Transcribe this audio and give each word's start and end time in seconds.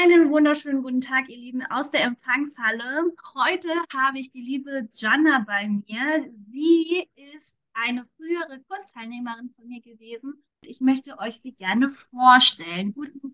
Einen 0.00 0.30
wunderschönen 0.30 0.82
guten 0.82 1.00
Tag, 1.00 1.28
ihr 1.28 1.38
Lieben, 1.38 1.64
aus 1.70 1.90
der 1.90 2.04
Empfangshalle. 2.04 3.12
Heute 3.34 3.68
habe 3.92 4.20
ich 4.20 4.30
die 4.30 4.42
liebe 4.42 4.88
Jana 4.92 5.44
bei 5.44 5.66
mir. 5.66 6.32
Sie 6.52 7.08
ist 7.34 7.56
eine 7.74 8.06
frühere 8.16 8.60
Kursteilnehmerin 8.68 9.50
von 9.56 9.66
mir 9.66 9.80
gewesen. 9.80 10.44
Ich 10.64 10.80
möchte 10.80 11.18
euch 11.18 11.40
sie 11.40 11.50
gerne 11.52 11.90
vorstellen. 11.90 12.94
Guten 12.94 13.32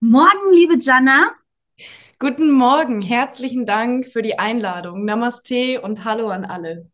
Morgen, 0.00 0.52
liebe 0.52 0.76
Jana. 0.78 1.30
Guten 2.18 2.50
Morgen, 2.50 3.00
herzlichen 3.00 3.64
Dank 3.64 4.12
für 4.12 4.20
die 4.20 4.38
Einladung. 4.38 5.06
Namaste 5.06 5.80
und 5.80 6.04
Hallo 6.04 6.28
an 6.28 6.44
alle. 6.44 6.90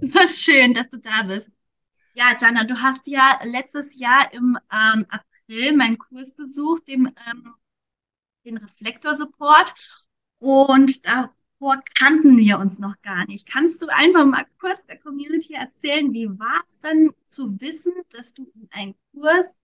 Schön, 0.28 0.72
dass 0.72 0.88
du 0.88 0.96
da 0.96 1.24
bist. 1.24 1.50
Ja, 2.14 2.34
Jana, 2.40 2.64
du 2.64 2.80
hast 2.80 3.06
ja 3.08 3.40
letztes 3.44 4.00
Jahr 4.00 4.32
im 4.32 4.56
ähm, 4.72 5.04
April 5.10 5.76
meinen 5.76 5.98
Kurs 5.98 6.34
besucht, 6.34 6.88
dem 6.88 7.12
ähm, 7.30 7.54
den 8.44 8.56
Reflektor-Support. 8.58 9.74
Und 10.38 11.06
davor 11.06 11.82
kannten 11.98 12.36
wir 12.36 12.58
uns 12.58 12.78
noch 12.78 13.00
gar 13.02 13.26
nicht. 13.26 13.50
Kannst 13.50 13.82
du 13.82 13.86
einfach 13.88 14.24
mal 14.24 14.46
kurz 14.58 14.84
der 14.86 14.98
Community 14.98 15.54
erzählen, 15.54 16.12
wie 16.12 16.28
war 16.28 16.62
es 16.68 16.80
denn 16.80 17.12
zu 17.26 17.60
wissen, 17.60 17.92
dass 18.10 18.34
du 18.34 18.50
in 18.54 18.68
einen 18.70 18.94
Kurs 19.12 19.60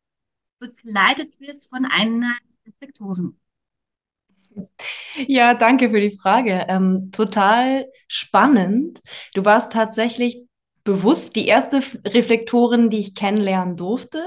begleitet 0.58 1.38
wirst 1.40 1.68
von 1.68 1.84
einer 1.86 2.36
Reflektoren? 2.66 3.36
Ja, 5.26 5.54
danke 5.54 5.90
für 5.90 6.00
die 6.00 6.16
Frage. 6.16 6.66
Ähm, 6.68 7.10
total 7.12 7.86
spannend. 8.08 9.00
Du 9.34 9.44
warst 9.44 9.72
tatsächlich 9.72 10.44
bewusst 10.84 11.36
die 11.36 11.46
erste 11.46 11.82
Reflektorin, 12.04 12.90
die 12.90 12.98
ich 12.98 13.14
kennenlernen 13.14 13.76
durfte. 13.76 14.22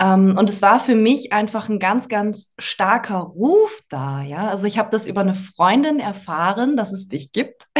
Ähm, 0.00 0.36
und 0.38 0.48
es 0.48 0.62
war 0.62 0.80
für 0.80 0.94
mich 0.94 1.32
einfach 1.32 1.68
ein 1.68 1.78
ganz, 1.78 2.08
ganz 2.08 2.52
starker 2.58 3.18
Ruf 3.18 3.80
da. 3.88 4.22
Ja, 4.22 4.48
also 4.48 4.66
ich 4.66 4.78
habe 4.78 4.90
das 4.90 5.06
über 5.06 5.22
eine 5.22 5.34
Freundin 5.34 6.00
erfahren, 6.00 6.76
dass 6.76 6.92
es 6.92 7.08
dich 7.08 7.32
gibt. 7.32 7.64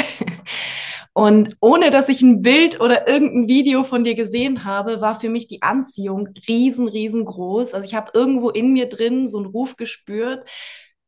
Und 1.19 1.57
ohne 1.61 1.91
dass 1.91 2.09
ich 2.09 2.23
ein 2.23 2.43
Bild 2.43 2.81
oder 2.81 3.09
irgendein 3.09 3.49
Video 3.49 3.83
von 3.83 4.05
dir 4.05 4.15
gesehen 4.15 4.65
habe, 4.65 5.01
war 5.01 5.19
für 5.19 5.29
mich 5.29 5.49
die 5.49 5.63
Anziehung 5.63 6.29
riesen, 6.47 6.87
riesengroß. 6.87 7.75
Also 7.75 7.85
ich 7.85 7.97
habe 7.97 8.13
irgendwo 8.15 8.51
in 8.51 8.73
mir 8.73 8.89
drin 8.89 9.27
so 9.27 9.39
einen 9.39 9.47
Ruf 9.47 9.75
gespürt, 9.75 10.49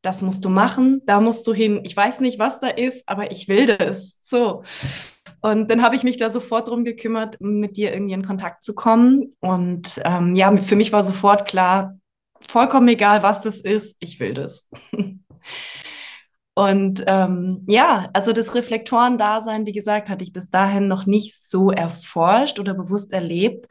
das 0.03 0.21
musst 0.21 0.45
du 0.45 0.49
machen, 0.49 1.03
da 1.07 1.21
musst 1.21 1.47
du 1.47 1.53
hin. 1.53 1.83
Ich 1.85 1.97
weiß 1.97 2.21
nicht, 2.21 2.41
was 2.41 2.59
da 2.59 2.67
ist, 2.67 3.09
aber 3.09 3.31
ich 3.31 3.47
will 3.47 3.67
das. 3.67 4.19
So. 4.21 4.65
Und 5.43 5.71
dann 5.71 5.83
habe 5.83 5.97
ich 5.97 6.03
mich 6.03 6.17
da 6.17 6.31
sofort 6.31 6.69
drum 6.69 6.85
gekümmert, 6.85 7.41
mit 7.41 7.77
dir 7.77 7.93
irgendwie 7.93 8.15
in 8.15 8.25
Kontakt 8.25 8.65
zu 8.65 8.75
kommen. 8.75 9.37
Und 9.41 10.01
ähm, 10.05 10.35
ja, 10.35 10.55
für 10.57 10.77
mich 10.77 10.93
war 10.93 11.03
sofort 11.03 11.47
klar, 11.49 11.99
vollkommen 12.49 12.89
egal, 12.89 13.23
was 13.23 13.43
das 13.43 13.61
ist, 13.61 13.97
ich 14.01 14.21
will 14.21 14.35
das. 14.35 14.69
Und 16.55 17.05
ähm, 17.07 17.65
ja, 17.69 18.11
also 18.13 18.33
das 18.33 18.55
Reflektorendasein, 18.55 19.65
wie 19.65 19.73
gesagt, 19.73 20.09
hatte 20.11 20.25
ich 20.25 20.33
bis 20.33 20.51
dahin 20.51 20.89
noch 20.89 21.07
nicht 21.07 21.41
so 21.41 21.71
erforscht 21.71 22.59
oder 22.59 22.75
bewusst 22.75 23.13
erlebt. 23.13 23.67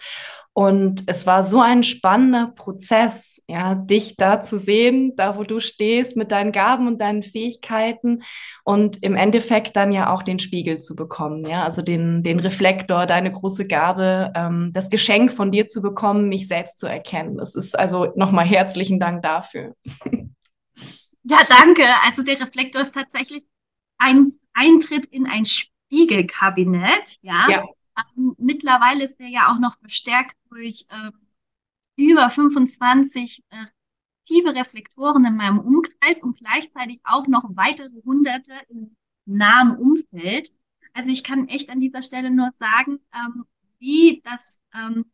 Und 0.59 1.03
es 1.07 1.25
war 1.25 1.45
so 1.45 1.61
ein 1.61 1.85
spannender 1.85 2.47
Prozess, 2.47 3.41
ja, 3.47 3.75
dich 3.75 4.17
da 4.17 4.43
zu 4.43 4.59
sehen, 4.59 5.15
da 5.15 5.37
wo 5.37 5.45
du 5.45 5.61
stehst 5.61 6.17
mit 6.17 6.33
deinen 6.33 6.51
Gaben 6.51 6.85
und 6.85 6.99
deinen 6.99 7.23
Fähigkeiten 7.23 8.23
und 8.65 9.01
im 9.01 9.15
Endeffekt 9.15 9.77
dann 9.77 9.93
ja 9.93 10.13
auch 10.13 10.21
den 10.21 10.37
Spiegel 10.37 10.77
zu 10.77 10.97
bekommen, 10.97 11.45
ja, 11.45 11.63
also 11.63 11.81
den, 11.81 12.23
den 12.23 12.41
Reflektor, 12.41 13.05
deine 13.05 13.31
große 13.31 13.67
Gabe, 13.67 14.33
ähm, 14.35 14.71
das 14.73 14.89
Geschenk 14.89 15.31
von 15.31 15.49
dir 15.53 15.65
zu 15.65 15.81
bekommen, 15.81 16.27
mich 16.27 16.49
selbst 16.49 16.77
zu 16.77 16.87
erkennen. 16.87 17.37
Das 17.37 17.55
ist 17.55 17.79
also 17.79 18.11
nochmal 18.17 18.45
herzlichen 18.45 18.99
Dank 18.99 19.23
dafür. 19.23 19.75
Ja, 21.23 21.37
danke. 21.47 21.85
Also 22.05 22.21
der 22.21 22.41
Reflektor 22.41 22.81
ist 22.81 22.93
tatsächlich 22.93 23.45
ein 23.97 24.33
Eintritt 24.53 25.05
in 25.05 25.25
ein 25.25 25.45
Spiegelkabinett, 25.45 27.17
ja. 27.21 27.45
ja. 27.49 27.63
Ähm, 28.17 28.35
mittlerweile 28.37 29.03
ist 29.03 29.19
er 29.19 29.27
ja 29.27 29.51
auch 29.51 29.59
noch 29.59 29.77
verstärkt 29.79 30.37
durch 30.49 30.85
äh, 30.89 31.11
über 31.95 32.29
25 32.29 33.43
äh, 33.49 33.65
aktive 34.29 34.53
Reflektoren 34.53 35.25
in 35.25 35.35
meinem 35.35 35.59
Umkreis 35.59 36.21
und 36.21 36.37
gleichzeitig 36.37 36.99
auch 37.03 37.27
noch 37.27 37.43
weitere 37.55 37.89
hunderte 38.05 38.53
im 38.69 38.95
nahen 39.25 39.75
Umfeld. 39.75 40.53
Also 40.93 41.09
ich 41.11 41.23
kann 41.23 41.47
echt 41.47 41.69
an 41.69 41.79
dieser 41.79 42.01
Stelle 42.01 42.29
nur 42.29 42.51
sagen, 42.51 42.99
ähm, 43.13 43.45
wie 43.79 44.21
das 44.23 44.61
ähm, 44.73 45.05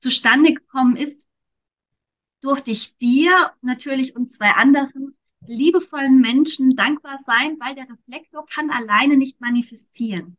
zustande 0.00 0.54
gekommen 0.54 0.96
ist, 0.96 1.28
durfte 2.40 2.70
ich 2.70 2.96
dir 2.98 3.52
natürlich 3.62 4.16
und 4.16 4.30
zwei 4.30 4.50
anderen 4.52 5.16
liebevollen 5.46 6.20
Menschen 6.20 6.74
dankbar 6.74 7.18
sein, 7.18 7.56
weil 7.60 7.74
der 7.74 7.88
Reflektor 7.88 8.46
kann 8.46 8.70
alleine 8.70 9.16
nicht 9.16 9.40
manifestieren. 9.40 10.36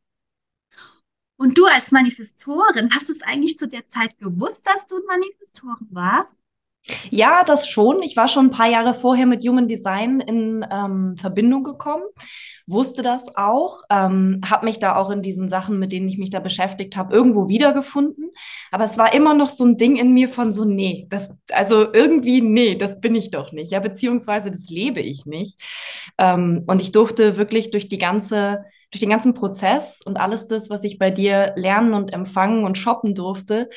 Und 1.38 1.58
du 1.58 1.66
als 1.66 1.92
Manifestorin, 1.92 2.90
hast 2.94 3.10
du 3.10 3.14
es 3.14 3.22
eigentlich 3.22 3.58
zu 3.58 3.68
der 3.68 3.88
Zeit 3.88 4.18
gewusst, 4.18 4.68
dass 4.68 4.88
du 4.88 4.96
Manifestorin 5.08 5.88
warst? 5.92 6.36
Ja, 7.10 7.44
das 7.44 7.68
schon. 7.68 8.02
Ich 8.02 8.16
war 8.16 8.28
schon 8.28 8.48
ein 8.48 8.52
paar 8.52 8.70
Jahre 8.70 8.94
vorher 8.94 9.26
mit 9.26 9.46
Human 9.46 9.68
Design 9.68 10.22
in 10.22 10.66
ähm, 10.72 11.16
Verbindung 11.18 11.64
gekommen, 11.64 12.06
wusste 12.66 13.02
das 13.02 13.36
auch, 13.36 13.82
ähm, 13.90 14.42
habe 14.50 14.66
mich 14.66 14.80
da 14.80 14.96
auch 14.96 15.10
in 15.10 15.22
diesen 15.22 15.50
Sachen, 15.50 15.80
mit 15.80 15.92
denen 15.92 16.08
ich 16.08 16.18
mich 16.18 16.30
da 16.30 16.40
beschäftigt 16.40 16.96
habe, 16.96 17.14
irgendwo 17.14 17.50
wiedergefunden. 17.50 18.32
Aber 18.72 18.86
es 18.86 18.98
war 18.98 19.14
immer 19.14 19.34
noch 19.34 19.50
so 19.50 19.66
ein 19.66 19.78
Ding 19.78 19.98
in 19.98 20.14
mir 20.14 20.30
von 20.30 20.52
so, 20.52 20.64
nee, 20.64 21.08
das, 21.10 21.38
also 21.52 21.94
irgendwie, 21.94 22.42
nee, 22.42 22.76
das 22.76 23.02
bin 23.02 23.16
ich 23.16 23.32
doch 23.32 23.52
nicht. 23.52 23.72
Ja, 23.72 23.80
beziehungsweise 23.80 24.50
das 24.50 24.70
lebe 24.70 25.02
ich 25.02 25.26
nicht. 25.26 25.62
Ähm, 26.18 26.64
und 26.68 26.82
ich 26.82 26.94
durfte 26.94 27.38
wirklich 27.38 27.72
durch 27.72 27.90
die 27.90 27.98
ganze 27.98 28.64
durch 28.92 29.02
den 29.02 29.10
ganzen 29.10 29.34
Prozess 29.34 30.02
und 30.02 30.18
alles 30.18 30.48
das, 30.48 30.70
was 30.70 30.84
ich 30.84 30.98
bei 30.98 31.12
dir 31.12 31.54
lernen 31.56 31.94
und 31.94 32.14
empfangen 32.14 32.64
und 32.64 32.78
shoppen 32.78 33.16
durfte, 33.16 33.70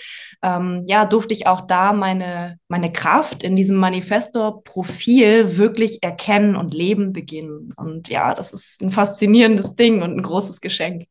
ähm, 0.43 0.85
ja, 0.87 1.05
durfte 1.05 1.35
ich 1.35 1.47
auch 1.47 1.63
da 1.63 1.93
meine, 1.93 2.59
meine 2.69 2.93
Kraft 2.93 3.43
in 3.43 3.57
diesem 3.57 3.77
Manifestor-Profil 3.77 5.57
wirklich 5.57 6.03
erkennen 6.03 6.55
und 6.55 6.75
leben 6.75 7.13
beginnen. 7.13 7.73
Und 7.77 8.09
ja, 8.09 8.35
das 8.35 8.53
ist 8.53 8.83
ein 8.83 8.93
faszinierendes 8.93 9.75
Ding 9.75 10.03
und 10.03 10.17
ein 10.17 10.23
großes 10.23 10.61
Geschenk. 10.61 11.07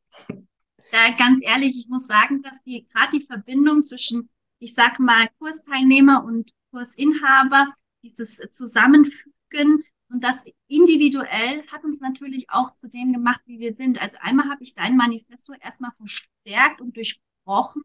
Ja, 0.91 1.11
ganz 1.17 1.41
ehrlich, 1.43 1.75
ich 1.77 1.87
muss 1.89 2.07
sagen, 2.07 2.41
dass 2.41 2.63
die 2.63 2.87
gerade 2.87 3.17
die 3.19 3.25
Verbindung 3.25 3.83
zwischen, 3.83 4.29
ich 4.59 4.73
sag 4.73 4.99
mal, 4.99 5.27
Kursteilnehmer 5.39 6.23
und 6.25 6.51
Kursinhaber, 6.71 7.73
dieses 8.01 8.37
Zusammenfügen, 8.53 9.83
und 10.09 10.23
das 10.23 10.43
individuell 10.67 11.65
hat 11.67 11.83
uns 11.83 11.99
natürlich 11.99 12.49
auch 12.49 12.71
zu 12.77 12.87
dem 12.87 13.13
gemacht, 13.13 13.41
wie 13.45 13.59
wir 13.59 13.75
sind. 13.75 14.01
Also 14.01 14.17
einmal 14.19 14.49
habe 14.49 14.63
ich 14.63 14.73
dein 14.73 14.97
Manifesto 14.97 15.53
erstmal 15.53 15.91
verstärkt 15.97 16.81
und 16.81 16.95
durchbrochen, 16.95 17.83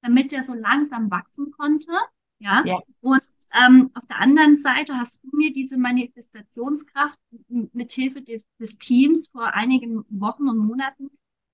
damit 0.00 0.32
er 0.32 0.42
so 0.42 0.54
langsam 0.54 1.10
wachsen 1.10 1.50
konnte. 1.50 1.92
Ja. 2.38 2.64
ja. 2.64 2.80
Und 3.00 3.22
ähm, 3.52 3.90
auf 3.94 4.06
der 4.06 4.20
anderen 4.20 4.56
Seite 4.56 4.96
hast 4.98 5.22
du 5.22 5.36
mir 5.36 5.52
diese 5.52 5.76
Manifestationskraft 5.76 7.18
mit 7.48 7.92
Hilfe 7.92 8.22
des, 8.22 8.46
des 8.58 8.78
Teams 8.78 9.28
vor 9.28 9.54
einigen 9.54 10.04
Wochen 10.08 10.48
und 10.48 10.58
Monaten 10.58 11.10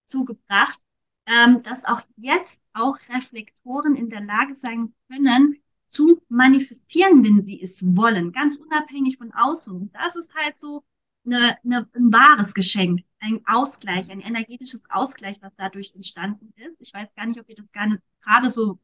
zugebracht, 0.06 0.80
ähm, 1.26 1.62
dass 1.62 1.84
auch 1.84 2.02
jetzt 2.16 2.62
auch 2.72 2.96
Reflektoren 3.08 3.96
in 3.96 4.08
der 4.08 4.20
Lage 4.20 4.56
sein 4.56 4.94
können, 5.08 5.62
zu 5.92 6.22
manifestieren, 6.28 7.22
wenn 7.22 7.44
sie 7.44 7.62
es 7.62 7.84
wollen, 7.96 8.32
ganz 8.32 8.56
unabhängig 8.56 9.18
von 9.18 9.32
außen. 9.32 9.74
Und 9.74 9.94
das 9.94 10.16
ist 10.16 10.34
halt 10.34 10.56
so 10.56 10.84
eine, 11.24 11.58
eine, 11.62 11.88
ein 11.94 12.12
wahres 12.12 12.54
Geschenk, 12.54 13.02
ein 13.20 13.42
Ausgleich, 13.46 14.10
ein 14.10 14.20
energetisches 14.20 14.82
Ausgleich, 14.90 15.40
was 15.42 15.52
dadurch 15.56 15.94
entstanden 15.94 16.52
ist. 16.56 16.80
Ich 16.80 16.92
weiß 16.92 17.14
gar 17.14 17.26
nicht, 17.26 17.38
ob 17.38 17.48
ihr 17.48 17.56
das 17.56 17.70
gerade 17.72 18.50
so 18.50 18.78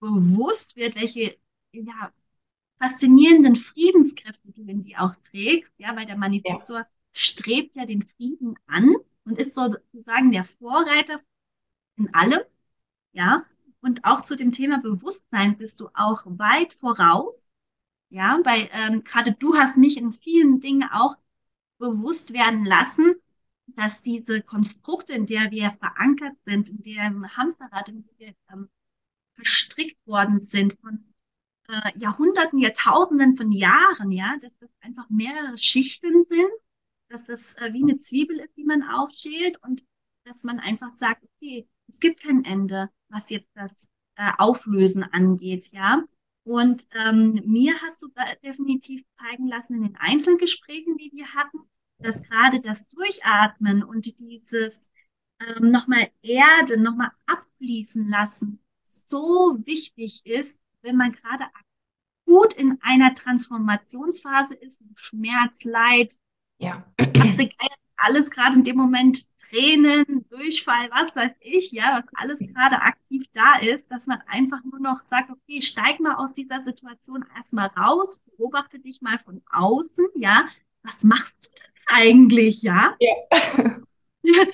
bewusst 0.00 0.76
wird, 0.76 0.96
welche 0.96 1.36
ja, 1.72 2.12
faszinierenden 2.78 3.56
Friedenskräfte 3.56 4.50
du 4.52 4.62
in 4.62 4.82
die 4.82 4.96
auch 4.96 5.14
trägst, 5.16 5.72
ja, 5.76 5.94
weil 5.94 6.06
der 6.06 6.16
Manifestor 6.16 6.80
ja. 6.80 6.88
strebt 7.12 7.76
ja 7.76 7.84
den 7.84 8.02
Frieden 8.02 8.58
an 8.66 8.96
und 9.24 9.38
ist 9.38 9.54
sozusagen 9.54 10.32
der 10.32 10.44
Vorreiter 10.44 11.20
in 11.96 12.12
allem, 12.14 12.40
ja, 13.12 13.44
und 13.82 14.04
auch 14.04 14.22
zu 14.22 14.36
dem 14.36 14.52
Thema 14.52 14.78
Bewusstsein 14.80 15.56
bist 15.56 15.80
du 15.80 15.88
auch 15.94 16.24
weit 16.26 16.74
voraus. 16.74 17.46
Ja, 18.10 18.40
weil 18.44 18.68
ähm, 18.72 19.04
gerade 19.04 19.32
du 19.32 19.54
hast 19.56 19.78
mich 19.78 19.96
in 19.96 20.12
vielen 20.12 20.60
Dingen 20.60 20.88
auch 20.90 21.16
bewusst 21.78 22.32
werden 22.32 22.64
lassen, 22.64 23.14
dass 23.68 24.02
diese 24.02 24.42
Konstrukte, 24.42 25.12
in 25.12 25.26
der 25.26 25.50
wir 25.50 25.70
verankert 25.70 26.36
sind, 26.44 26.70
in 26.70 26.82
dem 26.82 27.36
Hamsterrad, 27.36 27.88
in 27.88 28.02
dem 28.02 28.18
wir 28.18 28.34
ähm, 28.52 28.68
verstrickt 29.34 30.04
worden 30.06 30.38
sind 30.40 30.78
von 30.80 31.04
äh, 31.68 31.98
Jahrhunderten, 31.98 32.58
Jahrtausenden 32.58 33.36
von 33.36 33.52
Jahren, 33.52 34.10
ja, 34.12 34.36
dass 34.40 34.56
das 34.58 34.70
einfach 34.80 35.08
mehrere 35.08 35.56
Schichten 35.56 36.22
sind, 36.22 36.50
dass 37.08 37.24
das 37.24 37.54
äh, 37.56 37.72
wie 37.72 37.82
eine 37.82 37.98
Zwiebel 37.98 38.40
ist, 38.40 38.56
die 38.56 38.64
man 38.64 38.82
aufschält 38.82 39.62
und 39.62 39.84
dass 40.24 40.44
man 40.44 40.58
einfach 40.60 40.90
sagt, 40.90 41.24
okay, 41.24 41.68
es 41.90 42.00
gibt 42.00 42.22
kein 42.22 42.44
Ende 42.44 42.90
was 43.10 43.30
jetzt 43.30 43.50
das 43.54 43.88
äh, 44.16 44.30
Auflösen 44.38 45.02
angeht, 45.02 45.70
ja. 45.72 46.02
Und 46.44 46.86
ähm, 46.94 47.42
mir 47.44 47.74
hast 47.82 48.02
du 48.02 48.08
definitiv 48.42 49.02
zeigen 49.18 49.46
lassen 49.46 49.74
in 49.76 49.82
den 49.82 49.96
Einzelgesprächen, 49.96 50.96
die 50.96 51.10
wir 51.12 51.34
hatten, 51.34 51.58
dass 51.98 52.22
gerade 52.22 52.60
das 52.60 52.88
Durchatmen 52.88 53.82
und 53.82 54.18
dieses 54.18 54.90
ähm, 55.40 55.70
nochmal 55.70 56.10
Erde, 56.22 56.80
nochmal 56.80 57.10
abfließen 57.26 58.08
lassen 58.08 58.60
so 58.84 59.58
wichtig 59.64 60.24
ist, 60.24 60.62
wenn 60.82 60.96
man 60.96 61.12
gerade 61.12 61.44
gut 62.24 62.54
in 62.54 62.78
einer 62.80 63.14
Transformationsphase 63.14 64.54
ist, 64.54 64.80
wo 64.80 64.86
Schmerz, 64.96 65.64
Leid, 65.64 66.18
ja. 66.58 66.84
alles 68.00 68.30
gerade 68.30 68.56
in 68.56 68.64
dem 68.64 68.76
Moment 68.76 69.26
Tränen, 69.50 70.24
Durchfall, 70.28 70.90
was 70.90 71.16
weiß 71.16 71.32
ich, 71.40 71.72
ja, 71.72 71.98
was 71.98 72.06
alles 72.14 72.38
gerade 72.38 72.80
aktiv 72.82 73.24
da 73.32 73.58
ist, 73.58 73.90
dass 73.90 74.06
man 74.06 74.22
einfach 74.26 74.62
nur 74.64 74.78
noch 74.78 75.04
sagt, 75.06 75.30
okay, 75.30 75.60
steig 75.60 75.98
mal 75.98 76.14
aus 76.14 76.32
dieser 76.32 76.60
Situation 76.60 77.24
erstmal 77.36 77.66
raus, 77.68 78.22
beobachte 78.36 78.78
dich 78.78 79.02
mal 79.02 79.18
von 79.18 79.42
außen, 79.50 80.06
ja, 80.16 80.48
was 80.82 81.02
machst 81.04 81.46
du 81.46 81.50
denn 81.50 81.70
eigentlich, 81.86 82.62
ja? 82.62 82.96
ja. 83.00 83.76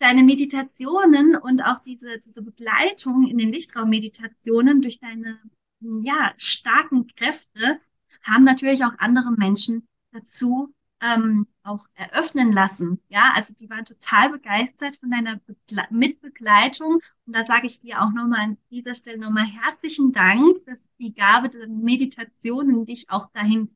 deine 0.00 0.24
Meditationen 0.24 1.36
und 1.36 1.62
auch 1.62 1.80
diese, 1.82 2.18
diese 2.18 2.42
Begleitung 2.42 3.28
in 3.28 3.38
den 3.38 3.52
Lichtraummeditationen 3.52 4.82
durch 4.82 4.98
deine 4.98 5.38
ja, 5.80 6.32
starken 6.38 7.06
Kräfte 7.06 7.80
haben 8.22 8.44
natürlich 8.44 8.84
auch 8.84 8.94
andere 8.98 9.30
Menschen 9.32 9.86
dazu 10.12 10.74
ähm, 11.02 11.46
auch 11.62 11.86
eröffnen 11.94 12.52
lassen. 12.52 13.00
Ja, 13.08 13.32
also 13.34 13.54
die 13.54 13.70
waren 13.70 13.84
total 13.84 14.30
begeistert 14.30 14.96
von 14.96 15.10
deiner 15.10 15.36
Begle 15.36 15.86
Mitbegleitung. 15.90 17.00
Und 17.26 17.36
da 17.36 17.44
sage 17.44 17.66
ich 17.66 17.80
dir 17.80 18.02
auch 18.02 18.12
nochmal 18.12 18.40
an 18.40 18.58
dieser 18.70 18.94
Stelle 18.94 19.18
nochmal 19.18 19.46
herzlichen 19.46 20.12
Dank, 20.12 20.64
dass 20.66 20.90
die 20.98 21.14
Gabe 21.14 21.48
der 21.48 21.68
Meditationen 21.68 22.84
dich 22.84 23.10
auch 23.10 23.30
dahin 23.32 23.74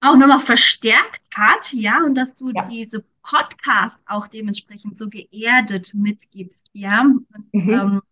auch 0.00 0.16
nochmal 0.16 0.40
verstärkt 0.40 1.28
hat, 1.34 1.72
ja, 1.72 2.04
und 2.04 2.14
dass 2.14 2.36
du 2.36 2.50
ja. 2.50 2.64
diese 2.66 3.04
Podcast 3.22 4.00
auch 4.06 4.28
dementsprechend 4.28 4.96
so 4.96 5.08
geerdet 5.08 5.92
mitgibst, 5.94 6.70
ja. 6.72 7.02
Und, 7.02 7.26
mhm. 7.52 7.70
ähm, 7.70 8.02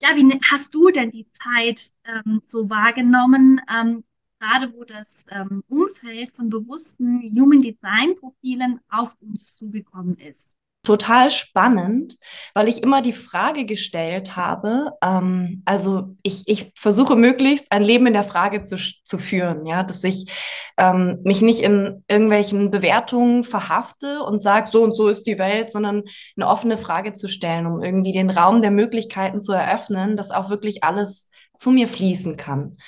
ja, 0.00 0.16
wie 0.16 0.40
hast 0.50 0.74
du 0.74 0.90
denn 0.90 1.10
die 1.10 1.26
Zeit 1.32 1.92
ähm, 2.04 2.40
so 2.44 2.70
wahrgenommen, 2.70 3.60
ähm, 3.68 4.04
gerade 4.40 4.72
wo 4.74 4.84
das 4.84 5.24
ähm, 5.30 5.62
Umfeld 5.68 6.32
von 6.32 6.48
bewussten 6.48 7.20
Human 7.22 7.60
Design 7.60 8.16
Profilen 8.18 8.80
auf 8.88 9.10
uns 9.20 9.56
zugekommen 9.56 10.16
ist? 10.16 10.56
total 10.82 11.30
spannend, 11.30 12.16
weil 12.54 12.68
ich 12.68 12.82
immer 12.82 13.02
die 13.02 13.12
Frage 13.12 13.66
gestellt 13.66 14.36
habe, 14.36 14.92
ähm, 15.04 15.62
also 15.66 16.16
ich, 16.22 16.48
ich 16.48 16.72
versuche 16.74 17.16
möglichst 17.16 17.70
ein 17.70 17.82
Leben 17.82 18.06
in 18.06 18.14
der 18.14 18.24
Frage 18.24 18.62
zu, 18.62 18.76
zu 19.04 19.18
führen, 19.18 19.66
ja, 19.66 19.82
dass 19.82 20.02
ich 20.04 20.32
ähm, 20.78 21.18
mich 21.22 21.42
nicht 21.42 21.60
in 21.60 22.02
irgendwelchen 22.08 22.70
Bewertungen 22.70 23.44
verhafte 23.44 24.22
und 24.22 24.40
sage, 24.40 24.70
so 24.70 24.82
und 24.82 24.96
so 24.96 25.08
ist 25.08 25.26
die 25.26 25.38
Welt, 25.38 25.70
sondern 25.70 26.04
eine 26.36 26.48
offene 26.48 26.78
Frage 26.78 27.12
zu 27.12 27.28
stellen, 27.28 27.66
um 27.66 27.82
irgendwie 27.82 28.12
den 28.12 28.30
Raum 28.30 28.62
der 28.62 28.70
Möglichkeiten 28.70 29.42
zu 29.42 29.52
eröffnen, 29.52 30.16
dass 30.16 30.30
auch 30.30 30.48
wirklich 30.48 30.82
alles 30.82 31.30
zu 31.56 31.70
mir 31.70 31.88
fließen 31.88 32.38
kann, 32.38 32.78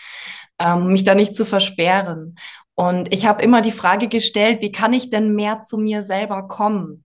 ähm, 0.62 0.88
mich 0.88 1.04
da 1.04 1.14
nicht 1.14 1.34
zu 1.34 1.44
versperren. 1.44 2.36
Und 2.74 3.12
ich 3.12 3.26
habe 3.26 3.42
immer 3.42 3.60
die 3.60 3.72
Frage 3.72 4.08
gestellt, 4.08 4.60
wie 4.60 4.72
kann 4.72 4.92
ich 4.92 5.10
denn 5.10 5.34
mehr 5.34 5.60
zu 5.60 5.78
mir 5.78 6.02
selber 6.02 6.48
kommen? 6.48 7.04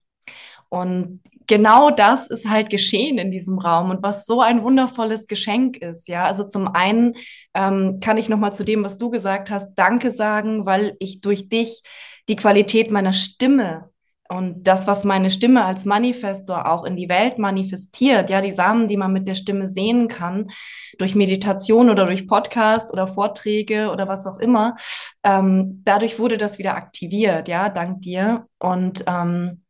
Und 0.70 1.22
genau 1.48 1.90
das 1.92 2.28
ist 2.28 2.50
halt 2.50 2.70
geschehen 2.70 3.18
in 3.18 3.32
diesem 3.32 3.58
Raum 3.58 3.90
und 3.90 4.04
was 4.04 4.26
so 4.26 4.42
ein 4.42 4.64
wundervolles 4.64 5.28
Geschenk 5.28 5.78
ist. 5.78 6.08
Ja, 6.08 6.26
also 6.26 6.46
zum 6.48 6.68
einen 6.68 7.16
ähm, 7.54 8.00
kann 8.02 8.18
ich 8.18 8.30
nochmal 8.30 8.54
zu 8.54 8.64
dem, 8.64 8.84
was 8.84 8.98
du 8.98 9.10
gesagt 9.10 9.50
hast, 9.50 9.74
Danke 9.76 10.12
sagen, 10.12 10.66
weil 10.66 10.96
ich 11.00 11.22
durch 11.22 11.50
dich 11.50 11.84
die 12.30 12.36
Qualität 12.36 12.92
meiner 12.92 13.14
Stimme 13.14 13.90
und 14.30 14.64
das, 14.64 14.88
was 14.88 15.04
meine 15.04 15.30
Stimme 15.30 15.66
als 15.66 15.86
Manifestor 15.86 16.70
auch 16.70 16.84
in 16.84 16.96
die 16.96 17.10
Welt 17.10 17.38
manifestiert, 17.38 18.30
ja, 18.30 18.42
die 18.42 18.52
Samen, 18.52 18.88
die 18.88 18.98
man 18.98 19.14
mit 19.14 19.28
der 19.28 19.36
Stimme 19.36 19.68
sehen 19.68 20.08
kann, 20.08 20.50
durch 20.98 21.16
Meditation 21.16 21.90
oder 21.90 22.06
durch 22.06 22.28
Podcast 22.28 22.92
oder 22.92 23.08
Vorträge 23.08 23.90
oder 23.92 24.08
was 24.08 24.26
auch 24.26 24.40
immer, 24.40 24.76
ähm, 25.24 25.82
dadurch 25.86 26.20
wurde 26.20 26.38
das 26.38 26.58
wieder 26.58 26.76
aktiviert, 26.76 27.48
ja, 27.48 27.70
dank 27.70 28.02
dir. 28.02 28.46
Und 28.60 29.04
ähm, 29.08 29.64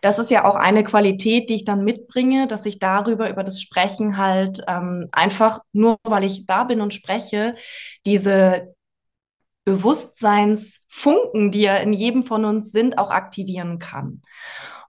das 0.00 0.18
ist 0.18 0.30
ja 0.30 0.44
auch 0.44 0.56
eine 0.56 0.84
Qualität, 0.84 1.48
die 1.48 1.54
ich 1.54 1.64
dann 1.64 1.84
mitbringe, 1.84 2.46
dass 2.46 2.66
ich 2.66 2.78
darüber, 2.78 3.30
über 3.30 3.44
das 3.44 3.60
Sprechen 3.60 4.16
halt 4.16 4.62
ähm, 4.66 5.08
einfach 5.12 5.60
nur, 5.72 5.98
weil 6.04 6.24
ich 6.24 6.46
da 6.46 6.64
bin 6.64 6.80
und 6.80 6.94
spreche, 6.94 7.54
diese 8.04 8.74
Bewusstseinsfunken, 9.64 11.52
die 11.52 11.62
ja 11.62 11.76
in 11.76 11.92
jedem 11.92 12.22
von 12.22 12.44
uns 12.44 12.72
sind, 12.72 12.98
auch 12.98 13.10
aktivieren 13.10 13.78
kann. 13.78 14.22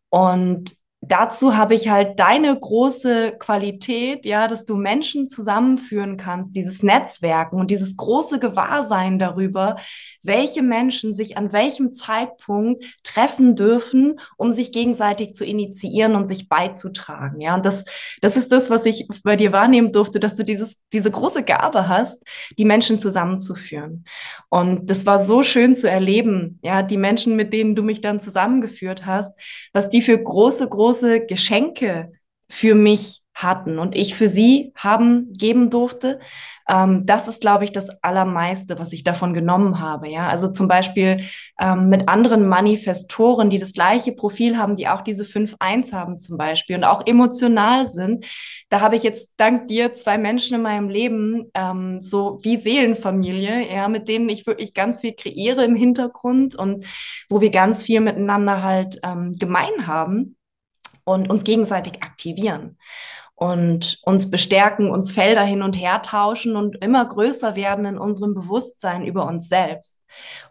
Und 0.09 0.75
dazu 1.01 1.55
habe 1.57 1.75
ich 1.75 1.89
halt 1.89 2.19
deine 2.19 2.57
große 2.57 3.33
Qualität, 3.37 4.25
ja, 4.25 4.47
dass 4.47 4.65
du 4.65 4.75
Menschen 4.75 5.27
zusammenführen 5.27 6.17
kannst, 6.17 6.55
dieses 6.55 6.83
Netzwerken 6.83 7.59
und 7.59 7.71
dieses 7.71 7.97
große 7.97 8.39
Gewahrsein 8.39 9.19
darüber, 9.19 9.75
welche 10.23 10.61
Menschen 10.61 11.13
sich 11.13 11.37
an 11.37 11.51
welchem 11.51 11.93
Zeitpunkt 11.93 12.83
treffen 13.03 13.55
dürfen, 13.55 14.19
um 14.37 14.51
sich 14.51 14.71
gegenseitig 14.71 15.33
zu 15.33 15.45
initiieren 15.45 16.15
und 16.15 16.25
sich 16.27 16.49
beizutragen, 16.49 17.41
ja. 17.41 17.55
Und 17.55 17.65
das, 17.65 17.85
das 18.21 18.37
ist 18.37 18.51
das, 18.51 18.69
was 18.69 18.85
ich 18.85 19.07
bei 19.23 19.35
dir 19.35 19.51
wahrnehmen 19.51 19.91
durfte, 19.91 20.19
dass 20.19 20.35
du 20.35 20.43
dieses, 20.43 20.81
diese 20.91 21.11
große 21.11 21.43
Gabe 21.43 21.87
hast, 21.87 22.23
die 22.57 22.65
Menschen 22.65 22.99
zusammenzuführen. 22.99 24.05
Und 24.49 24.89
das 24.89 25.05
war 25.05 25.23
so 25.23 25.43
schön 25.43 25.75
zu 25.75 25.89
erleben, 25.89 26.59
ja, 26.63 26.81
die 26.81 26.97
Menschen, 26.97 27.35
mit 27.35 27.53
denen 27.53 27.75
du 27.75 27.83
mich 27.83 28.01
dann 28.01 28.19
zusammengeführt 28.19 29.05
hast, 29.05 29.37
was 29.73 29.89
die 29.89 30.01
für 30.01 30.17
große, 30.17 30.69
große 30.69 30.93
große 30.93 31.25
Geschenke 31.25 32.11
für 32.49 32.75
mich 32.75 33.22
hatten 33.33 33.79
und 33.79 33.95
ich 33.95 34.15
für 34.15 34.29
sie 34.29 34.73
haben 34.75 35.33
geben 35.33 35.69
durfte. 35.69 36.19
Ähm, 36.69 37.05
das 37.05 37.27
ist, 37.27 37.41
glaube 37.41 37.65
ich, 37.65 37.71
das 37.71 37.89
Allermeiste, 38.03 38.79
was 38.79 38.93
ich 38.93 39.03
davon 39.03 39.33
genommen 39.33 39.79
habe. 39.79 40.07
Ja, 40.07 40.27
also 40.29 40.49
zum 40.49 40.67
Beispiel 40.67 41.25
ähm, 41.59 41.89
mit 41.89 42.07
anderen 42.07 42.47
Manifestoren, 42.47 43.49
die 43.49 43.57
das 43.57 43.73
gleiche 43.73 44.13
Profil 44.13 44.57
haben, 44.57 44.75
die 44.75 44.87
auch 44.87 45.01
diese 45.01 45.23
5-1 45.23 45.93
haben 45.93 46.19
zum 46.19 46.37
Beispiel 46.37 46.75
und 46.75 46.83
auch 46.83 47.05
emotional 47.05 47.87
sind. 47.87 48.25
Da 48.69 48.79
habe 48.81 48.95
ich 48.95 49.03
jetzt 49.03 49.33
dank 49.37 49.67
dir 49.67 49.93
zwei 49.93 50.17
Menschen 50.17 50.55
in 50.55 50.61
meinem 50.61 50.89
Leben, 50.89 51.51
ähm, 51.53 52.01
so 52.01 52.37
wie 52.43 52.57
Seelenfamilie, 52.57 53.73
ja, 53.73 53.87
mit 53.87 54.07
denen 54.07 54.29
ich 54.29 54.47
wirklich 54.47 54.73
ganz 54.73 55.01
viel 55.01 55.13
kreiere 55.13 55.65
im 55.65 55.75
Hintergrund 55.75 56.55
und 56.55 56.85
wo 57.29 57.41
wir 57.41 57.49
ganz 57.49 57.83
viel 57.83 58.01
miteinander 58.01 58.63
halt 58.63 58.99
ähm, 59.03 59.35
gemein 59.37 59.87
haben 59.87 60.37
und 61.03 61.29
uns 61.29 61.43
gegenseitig 61.43 62.01
aktivieren 62.01 62.77
und 63.35 63.99
uns 64.03 64.29
bestärken, 64.29 64.89
uns 64.89 65.11
Felder 65.11 65.43
hin 65.43 65.63
und 65.63 65.73
her 65.73 66.01
tauschen 66.01 66.55
und 66.55 66.83
immer 66.83 67.05
größer 67.05 67.55
werden 67.55 67.85
in 67.85 67.97
unserem 67.97 68.33
Bewusstsein 68.35 69.05
über 69.05 69.27
uns 69.27 69.49
selbst. 69.49 70.03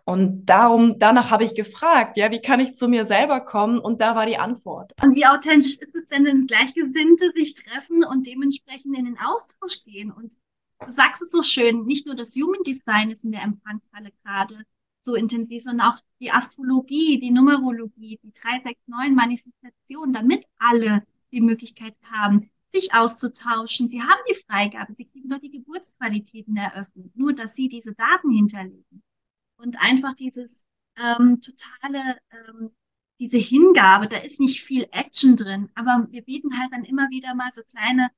Und 0.05 0.47
darum, 0.47 0.99
danach 0.99 1.31
habe 1.31 1.45
ich 1.45 1.55
gefragt, 1.55 2.17
ja, 2.17 2.31
wie 2.33 2.41
kann 2.41 2.61
ich 2.61 2.75
zu 2.75 2.89
mir 2.89 3.07
selber 3.07 3.41
kommen? 3.41 3.79
Und 3.79 4.01
da 4.01 4.17
war 4.17 4.27
die 4.27 4.39
Antwort. 4.39 4.93
Und 5.03 5.15
wie 5.15 5.27
authentisch 5.27 5.79
ist 5.79 5.95
es 5.95 6.07
denn, 6.07 6.25
wenn 6.25 6.47
Gleichgesinnte 6.47 7.31
sich 7.31 7.55
treffen 7.55 8.05
und 8.05 8.27
dementsprechend 8.27 8.97
in 8.99 9.05
den 9.05 9.19
Austausch 9.19 9.85
gehen? 9.85 10.11
Und 10.11 10.35
du 10.81 10.89
sagst 10.89 11.23
es 11.23 11.31
so 11.31 11.43
schön, 11.45 11.85
nicht 11.85 12.07
nur 12.07 12.17
das 12.17 12.35
Human 12.35 12.65
Design 12.65 13.11
ist 13.11 13.25
in 13.25 13.33
der 13.33 13.43
Empfangshalle 13.43 14.11
gerade 14.25 14.65
so 15.01 15.15
intensiv, 15.15 15.63
sondern 15.63 15.89
auch 15.89 15.99
die 16.21 16.31
Astrologie, 16.31 17.21
die 17.21 17.31
Numerologie, 17.31 18.19
die 18.23 18.33
369 18.33 19.15
Manifestation, 19.15 20.13
damit 20.13 20.45
alle 20.59 21.05
die 21.33 21.41
Möglichkeit 21.41 21.95
haben, 22.11 22.51
sich 22.73 22.95
auszutauschen. 22.95 23.87
Sie 23.87 24.03
haben 24.03 24.21
die 24.29 24.35
Freigabe, 24.35 24.95
sie 24.95 25.05
kriegen 25.05 25.29
dort 25.29 25.43
die 25.43 25.51
Geburtsqualitäten 25.51 26.57
eröffnet, 26.57 27.15
nur 27.15 27.35
dass 27.35 27.55
sie 27.55 27.69
diese 27.69 27.95
Daten 27.95 28.31
hinterlegen. 28.33 29.03
Und 29.57 29.77
einfach 29.81 30.15
dieses 30.15 30.65
ähm, 30.97 31.41
totale, 31.41 32.19
ähm, 32.33 32.71
diese 33.21 33.39
Hingabe, 33.39 34.09
da 34.09 34.17
ist 34.17 34.41
nicht 34.41 34.63
viel 34.63 34.89
Action 34.91 35.37
drin, 35.37 35.71
aber 35.75 36.09
wir 36.11 36.23
bieten 36.23 36.59
halt 36.59 36.73
dann 36.73 36.85
immer 36.85 37.09
wieder 37.11 37.35
mal 37.35 37.53
so 37.53 37.63
kleine 37.63 38.11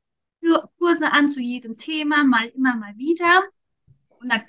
Kurse 0.78 1.10
an 1.12 1.28
zu 1.28 1.40
jedem 1.40 1.76
Thema, 1.76 2.24
mal 2.24 2.46
immer 2.48 2.76
mal 2.76 2.96
wieder. 2.96 3.44
Und 4.20 4.32
da 4.32 4.40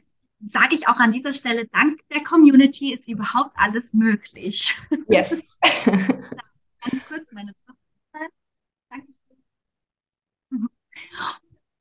sage 0.46 0.76
ich 0.76 0.88
auch 0.88 1.00
an 1.00 1.14
dieser 1.14 1.34
Stelle, 1.34 1.68
dank 1.68 2.00
der 2.10 2.24
Community 2.24 2.94
ist 2.94 3.08
überhaupt 3.08 3.52
alles 3.56 3.94
möglich. 3.94 4.78
Yes. 5.08 5.58
Ganz 5.86 7.06
kurz 7.08 7.32
meine 7.32 7.54
Danke. 7.66 7.85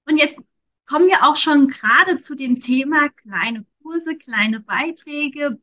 Und 0.07 0.19
jetzt 0.19 0.39
kommen 0.87 1.07
wir 1.07 1.25
auch 1.25 1.37
schon 1.37 1.69
gerade 1.69 2.19
zu 2.19 2.35
dem 2.35 2.61
Thema 2.61 3.09
kleine 3.09 3.67
Kurse, 3.83 4.17
kleine 4.17 4.61
Beiträge, 4.61 5.61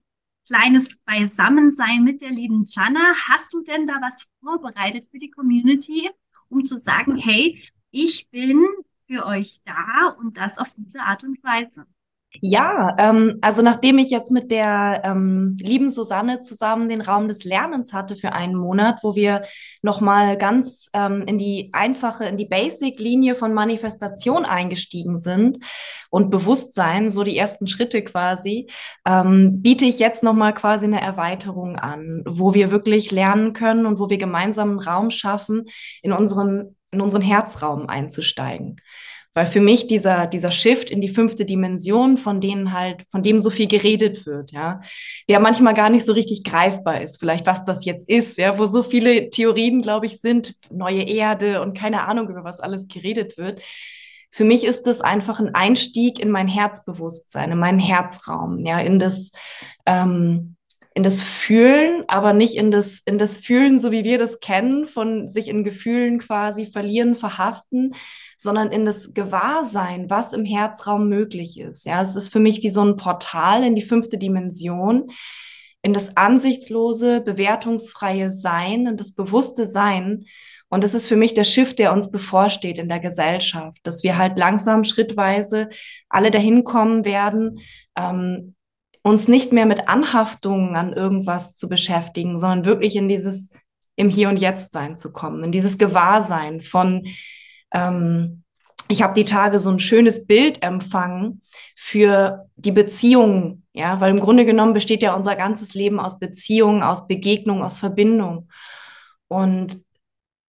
kleines 0.47 0.99
Beisammensein 0.99 2.03
mit 2.03 2.21
der 2.21 2.31
lieben 2.31 2.65
Jana. 2.67 3.13
Hast 3.27 3.53
du 3.53 3.61
denn 3.61 3.87
da 3.87 3.95
was 4.01 4.31
vorbereitet 4.41 5.07
für 5.11 5.19
die 5.19 5.31
Community, 5.31 6.09
um 6.49 6.65
zu 6.65 6.77
sagen, 6.77 7.17
hey, 7.17 7.61
ich 7.91 8.29
bin 8.29 8.65
für 9.07 9.25
euch 9.25 9.61
da 9.65 10.07
und 10.17 10.37
das 10.37 10.57
auf 10.57 10.69
diese 10.77 11.01
Art 11.01 11.23
und 11.23 11.43
Weise. 11.43 11.85
Ja, 12.39 12.95
ähm, 12.97 13.39
also 13.41 13.61
nachdem 13.61 13.97
ich 13.97 14.09
jetzt 14.09 14.31
mit 14.31 14.51
der 14.51 15.01
ähm, 15.03 15.57
lieben 15.59 15.89
Susanne 15.89 16.39
zusammen 16.39 16.87
den 16.87 17.01
Raum 17.01 17.27
des 17.27 17.43
Lernens 17.43 17.91
hatte 17.91 18.15
für 18.15 18.31
einen 18.31 18.55
Monat, 18.55 18.99
wo 19.03 19.15
wir 19.15 19.41
nochmal 19.81 20.37
ganz 20.37 20.89
ähm, 20.93 21.23
in 21.27 21.37
die 21.37 21.69
einfache, 21.73 22.25
in 22.25 22.37
die 22.37 22.45
Basic-Linie 22.45 23.35
von 23.35 23.53
Manifestation 23.53 24.45
eingestiegen 24.45 25.17
sind 25.17 25.59
und 26.09 26.29
Bewusstsein, 26.29 27.09
so 27.09 27.23
die 27.23 27.37
ersten 27.37 27.67
Schritte 27.67 28.01
quasi, 28.01 28.69
ähm, 29.05 29.61
biete 29.61 29.83
ich 29.83 29.99
jetzt 29.99 30.23
nochmal 30.23 30.53
quasi 30.53 30.85
eine 30.85 31.01
Erweiterung 31.01 31.75
an, 31.75 32.23
wo 32.25 32.53
wir 32.53 32.71
wirklich 32.71 33.11
lernen 33.11 33.51
können 33.51 33.85
und 33.85 33.99
wo 33.99 34.09
wir 34.09 34.17
gemeinsam 34.17 34.69
einen 34.69 34.79
Raum 34.79 35.09
schaffen, 35.09 35.65
in 36.01 36.13
unseren, 36.13 36.77
in 36.91 37.01
unseren 37.01 37.21
Herzraum 37.21 37.87
einzusteigen. 37.87 38.77
Weil 39.33 39.45
für 39.45 39.61
mich 39.61 39.87
dieser, 39.87 40.27
dieser 40.27 40.51
Shift 40.51 40.89
in 40.89 40.99
die 40.99 41.07
fünfte 41.07 41.45
Dimension, 41.45 42.17
von 42.17 42.41
denen 42.41 42.73
halt, 42.73 43.05
von 43.09 43.23
dem 43.23 43.39
so 43.39 43.49
viel 43.49 43.67
geredet 43.67 44.25
wird, 44.25 44.51
ja, 44.51 44.81
der 45.29 45.39
manchmal 45.39 45.73
gar 45.73 45.89
nicht 45.89 46.05
so 46.05 46.11
richtig 46.11 46.43
greifbar 46.43 47.01
ist, 47.01 47.17
vielleicht 47.17 47.47
was 47.47 47.63
das 47.63 47.85
jetzt 47.85 48.09
ist, 48.09 48.37
ja, 48.37 48.57
wo 48.59 48.65
so 48.65 48.83
viele 48.83 49.29
Theorien, 49.29 49.81
glaube 49.81 50.05
ich, 50.05 50.19
sind, 50.19 50.55
neue 50.69 51.03
Erde 51.03 51.61
und 51.61 51.77
keine 51.77 52.01
Ahnung, 52.07 52.29
über 52.29 52.43
was 52.43 52.59
alles 52.59 52.89
geredet 52.89 53.37
wird. 53.37 53.61
Für 54.31 54.43
mich 54.43 54.65
ist 54.65 54.83
das 54.83 55.01
einfach 55.01 55.39
ein 55.39 55.55
Einstieg 55.55 56.19
in 56.19 56.29
mein 56.29 56.47
Herzbewusstsein, 56.47 57.51
in 57.51 57.57
meinen 57.57 57.79
Herzraum, 57.79 58.65
ja, 58.65 58.79
in 58.79 58.99
das, 58.99 59.31
ähm, 59.85 60.55
in 60.93 61.03
das 61.03 61.23
Fühlen, 61.23 62.03
aber 62.07 62.33
nicht 62.33 62.55
in 62.55 62.69
das, 62.69 62.99
in 63.05 63.17
das 63.17 63.37
Fühlen, 63.37 63.79
so 63.79 63.91
wie 63.91 64.03
wir 64.03 64.17
das 64.17 64.41
kennen, 64.41 64.87
von 64.87 65.29
sich 65.29 65.47
in 65.47 65.63
Gefühlen 65.63 66.19
quasi 66.19 66.65
verlieren, 66.65 67.15
verhaften, 67.15 67.93
sondern 68.41 68.71
in 68.71 68.85
das 68.85 69.13
Gewahrsein, 69.13 70.09
was 70.09 70.33
im 70.33 70.45
Herzraum 70.45 71.07
möglich 71.07 71.59
ist. 71.59 71.85
Ja, 71.85 72.01
es 72.01 72.15
ist 72.15 72.33
für 72.33 72.39
mich 72.39 72.63
wie 72.63 72.71
so 72.71 72.81
ein 72.83 72.97
Portal 72.97 73.63
in 73.63 73.75
die 73.75 73.83
fünfte 73.83 74.17
Dimension, 74.17 75.11
in 75.83 75.93
das 75.93 76.17
ansichtslose, 76.17 77.21
bewertungsfreie 77.21 78.31
Sein, 78.31 78.87
in 78.87 78.97
das 78.97 79.13
bewusste 79.13 79.67
Sein. 79.67 80.25
Und 80.69 80.83
das 80.83 80.95
ist 80.95 81.05
für 81.05 81.17
mich 81.17 81.35
der 81.35 81.43
Shift, 81.43 81.77
der 81.77 81.93
uns 81.93 82.09
bevorsteht 82.09 82.79
in 82.79 82.89
der 82.89 82.99
Gesellschaft, 82.99 83.79
dass 83.83 84.01
wir 84.01 84.17
halt 84.17 84.39
langsam, 84.39 84.85
schrittweise 84.85 85.69
alle 86.09 86.31
dahin 86.31 86.63
kommen 86.63 87.05
werden, 87.05 87.59
ähm, 87.95 88.55
uns 89.03 89.27
nicht 89.27 89.51
mehr 89.51 89.67
mit 89.67 89.87
Anhaftungen 89.87 90.75
an 90.75 90.93
irgendwas 90.93 91.53
zu 91.53 91.69
beschäftigen, 91.69 92.39
sondern 92.39 92.65
wirklich 92.65 92.95
in 92.95 93.07
dieses 93.07 93.51
im 93.95 94.09
Hier 94.09 94.29
und 94.29 94.37
Jetzt 94.37 94.71
sein 94.71 94.97
zu 94.97 95.11
kommen, 95.11 95.43
in 95.43 95.51
dieses 95.51 95.77
Gewahrsein 95.77 96.61
von 96.61 97.05
ähm, 97.73 98.43
ich 98.91 99.01
habe 99.01 99.13
die 99.13 99.23
Tage 99.23 99.59
so 99.59 99.69
ein 99.69 99.79
schönes 99.79 100.27
Bild 100.27 100.61
empfangen 100.61 101.41
für 101.75 102.45
die 102.55 102.71
Beziehungen, 102.71 103.65
ja, 103.73 104.01
weil 104.01 104.11
im 104.11 104.19
Grunde 104.19 104.45
genommen 104.45 104.73
besteht 104.73 105.01
ja 105.01 105.15
unser 105.15 105.35
ganzes 105.35 105.73
Leben 105.73 105.99
aus 105.99 106.19
Beziehungen, 106.19 106.83
aus 106.83 107.07
Begegnung, 107.07 107.63
aus 107.63 107.77
Verbindung. 107.77 108.49
Und 109.29 109.81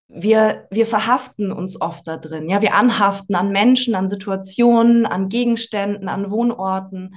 wir, 0.09 0.67
wir 0.71 0.87
verhaften 0.87 1.53
uns 1.53 1.81
oft 1.81 2.07
da 2.07 2.17
drin, 2.17 2.51
ja, 2.51 2.61
wir 2.61 2.75
anhaften 2.75 3.35
an 3.35 3.51
Menschen, 3.51 3.95
an 3.95 4.09
Situationen, 4.09 5.07
an 5.07 5.29
Gegenständen, 5.29 6.09
an 6.09 6.31
Wohnorten. 6.31 7.15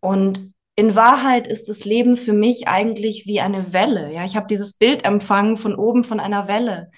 Und 0.00 0.52
in 0.74 0.94
Wahrheit 0.94 1.46
ist 1.46 1.68
das 1.68 1.84
Leben 1.84 2.16
für 2.16 2.32
mich 2.32 2.66
eigentlich 2.66 3.26
wie 3.26 3.40
eine 3.40 3.72
Welle, 3.72 4.12
ja. 4.12 4.24
Ich 4.24 4.36
habe 4.36 4.46
dieses 4.48 4.74
Bild 4.74 5.04
empfangen 5.04 5.56
von 5.56 5.74
oben 5.74 6.02
von 6.02 6.18
einer 6.18 6.48
Welle 6.48 6.90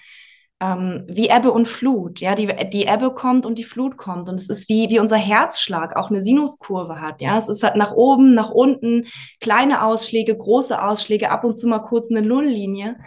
ähm, 0.61 1.05
wie 1.07 1.29
Ebbe 1.29 1.51
und 1.51 1.67
Flut. 1.67 2.19
Ja, 2.19 2.35
die, 2.35 2.47
die 2.71 2.85
Ebbe 2.85 3.13
kommt 3.13 3.45
und 3.45 3.57
die 3.57 3.63
Flut 3.63 3.97
kommt. 3.97 4.29
Und 4.29 4.35
es 4.35 4.49
ist 4.49 4.69
wie, 4.69 4.89
wie 4.89 4.99
unser 4.99 5.17
Herzschlag 5.17 5.95
auch 5.95 6.09
eine 6.09 6.21
Sinuskurve 6.21 7.01
hat. 7.01 7.21
Ja, 7.21 7.37
es 7.37 7.49
ist 7.49 7.63
halt 7.63 7.75
nach 7.75 7.91
oben, 7.91 8.33
nach 8.33 8.49
unten, 8.49 9.07
kleine 9.41 9.83
Ausschläge, 9.83 10.35
große 10.35 10.81
Ausschläge, 10.81 11.29
ab 11.29 11.43
und 11.43 11.57
zu 11.57 11.67
mal 11.67 11.79
kurz 11.79 12.09
eine 12.09 12.21
Nulllinie. 12.21 12.97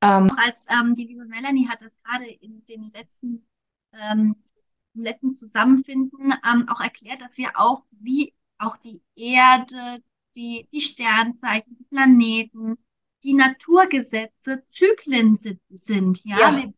Ähm, 0.00 0.30
auch 0.30 0.38
als 0.38 0.66
ähm, 0.70 0.94
die 0.94 1.06
liebe 1.06 1.24
Melanie 1.24 1.68
hat 1.68 1.80
das 1.80 1.94
gerade 2.02 2.30
in 2.30 2.64
den 2.66 2.92
letzten, 2.92 3.46
ähm, 3.92 4.36
im 4.94 5.02
letzten 5.02 5.34
Zusammenfinden 5.34 6.32
ähm, 6.48 6.68
auch 6.68 6.80
erklärt, 6.80 7.20
dass 7.20 7.38
wir 7.38 7.50
auch 7.54 7.84
wie 7.90 8.32
auch 8.58 8.76
die 8.76 9.02
Erde, 9.16 10.02
die, 10.36 10.68
die 10.72 10.80
Sternzeichen, 10.80 11.76
die 11.76 11.84
Planeten, 11.84 12.76
die 13.24 13.34
Naturgesetze 13.34 14.62
Zyklen 14.70 15.34
sind. 15.34 16.20
Ja, 16.24 16.38
ja. 16.38 16.56
wir 16.56 16.74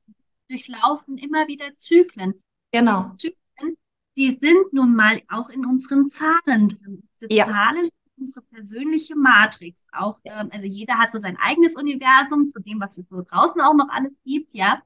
durchlaufen 0.48 1.18
immer 1.18 1.46
wieder 1.48 1.66
Zyklen. 1.78 2.42
Genau. 2.72 3.12
Die 3.14 3.16
Zyklen, 3.16 3.76
die 4.16 4.36
sind 4.38 4.72
nun 4.72 4.94
mal 4.94 5.22
auch 5.28 5.50
in 5.50 5.66
unseren 5.66 6.08
Zahlen 6.08 6.68
drin. 6.68 7.08
Diese 7.14 7.32
ja. 7.32 7.46
Zahlen 7.46 7.90
unsere 8.18 8.42
persönliche 8.46 9.14
Matrix. 9.14 9.84
Auch, 9.92 10.18
ähm, 10.24 10.48
also 10.52 10.66
jeder 10.66 10.98
hat 10.98 11.12
so 11.12 11.18
sein 11.18 11.36
eigenes 11.38 11.76
Universum, 11.76 12.46
zu 12.46 12.60
dem, 12.60 12.80
was 12.80 12.96
es 12.96 13.06
so 13.08 13.22
draußen 13.22 13.60
auch 13.60 13.74
noch 13.74 13.88
alles 13.90 14.16
gibt, 14.24 14.54
ja. 14.54 14.82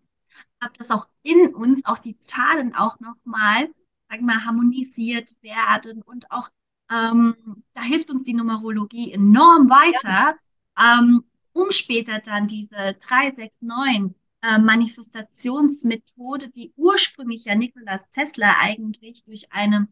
Aber 0.58 0.72
dass 0.76 0.90
auch 0.90 1.06
in 1.22 1.54
uns 1.54 1.84
auch 1.84 1.98
die 1.98 2.18
Zahlen 2.18 2.74
auch 2.74 2.98
nochmal, 2.98 3.70
sagen 4.08 4.26
wir 4.26 4.34
mal, 4.34 4.44
harmonisiert 4.44 5.34
werden 5.42 6.02
und 6.02 6.30
auch 6.30 6.50
ähm, 6.90 7.62
da 7.74 7.82
hilft 7.82 8.10
uns 8.10 8.24
die 8.24 8.34
Numerologie 8.34 9.12
enorm 9.12 9.70
weiter, 9.70 10.36
ja. 10.76 10.98
ähm, 10.98 11.24
um 11.60 11.70
später 11.70 12.20
dann 12.20 12.48
diese 12.48 12.96
369 13.00 14.14
äh, 14.42 14.58
Manifestationsmethode, 14.58 16.48
die 16.48 16.72
ursprünglich 16.76 17.44
ja 17.44 17.54
Nikolaus 17.54 18.10
Tesla 18.10 18.56
eigentlich 18.60 19.24
durch 19.24 19.52
eine 19.52 19.88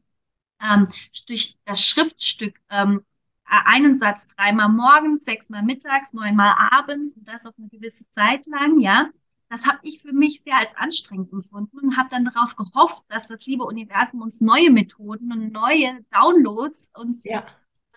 ähm, 0.62 0.88
durch 1.26 1.56
das 1.64 1.84
Schriftstück 1.84 2.58
ähm, 2.70 3.04
einen 3.44 3.96
Satz 3.96 4.28
dreimal 4.28 4.68
morgens, 4.68 5.25
sechsmal 5.25 5.62
mittags, 5.62 6.12
neunmal 6.12 6.54
abends 6.70 7.12
und 7.12 7.26
das 7.26 7.46
auf 7.46 7.54
eine 7.58 7.68
gewisse 7.68 8.08
Zeit 8.10 8.46
lang, 8.46 8.80
ja. 8.80 9.10
Das 9.50 9.66
habe 9.66 9.78
ich 9.82 10.02
für 10.02 10.12
mich 10.12 10.42
sehr 10.42 10.58
als 10.58 10.76
anstrengend 10.76 11.32
empfunden 11.32 11.78
und 11.78 11.96
habe 11.96 12.10
dann 12.10 12.26
darauf 12.26 12.54
gehofft, 12.54 13.04
dass 13.08 13.28
das 13.28 13.46
liebe 13.46 13.64
Universum 13.64 14.20
uns 14.20 14.42
neue 14.42 14.70
Methoden 14.70 15.32
und 15.32 15.52
neue 15.52 16.04
Downloads 16.10 16.90
uns 16.94 17.25
ja. 17.25 17.46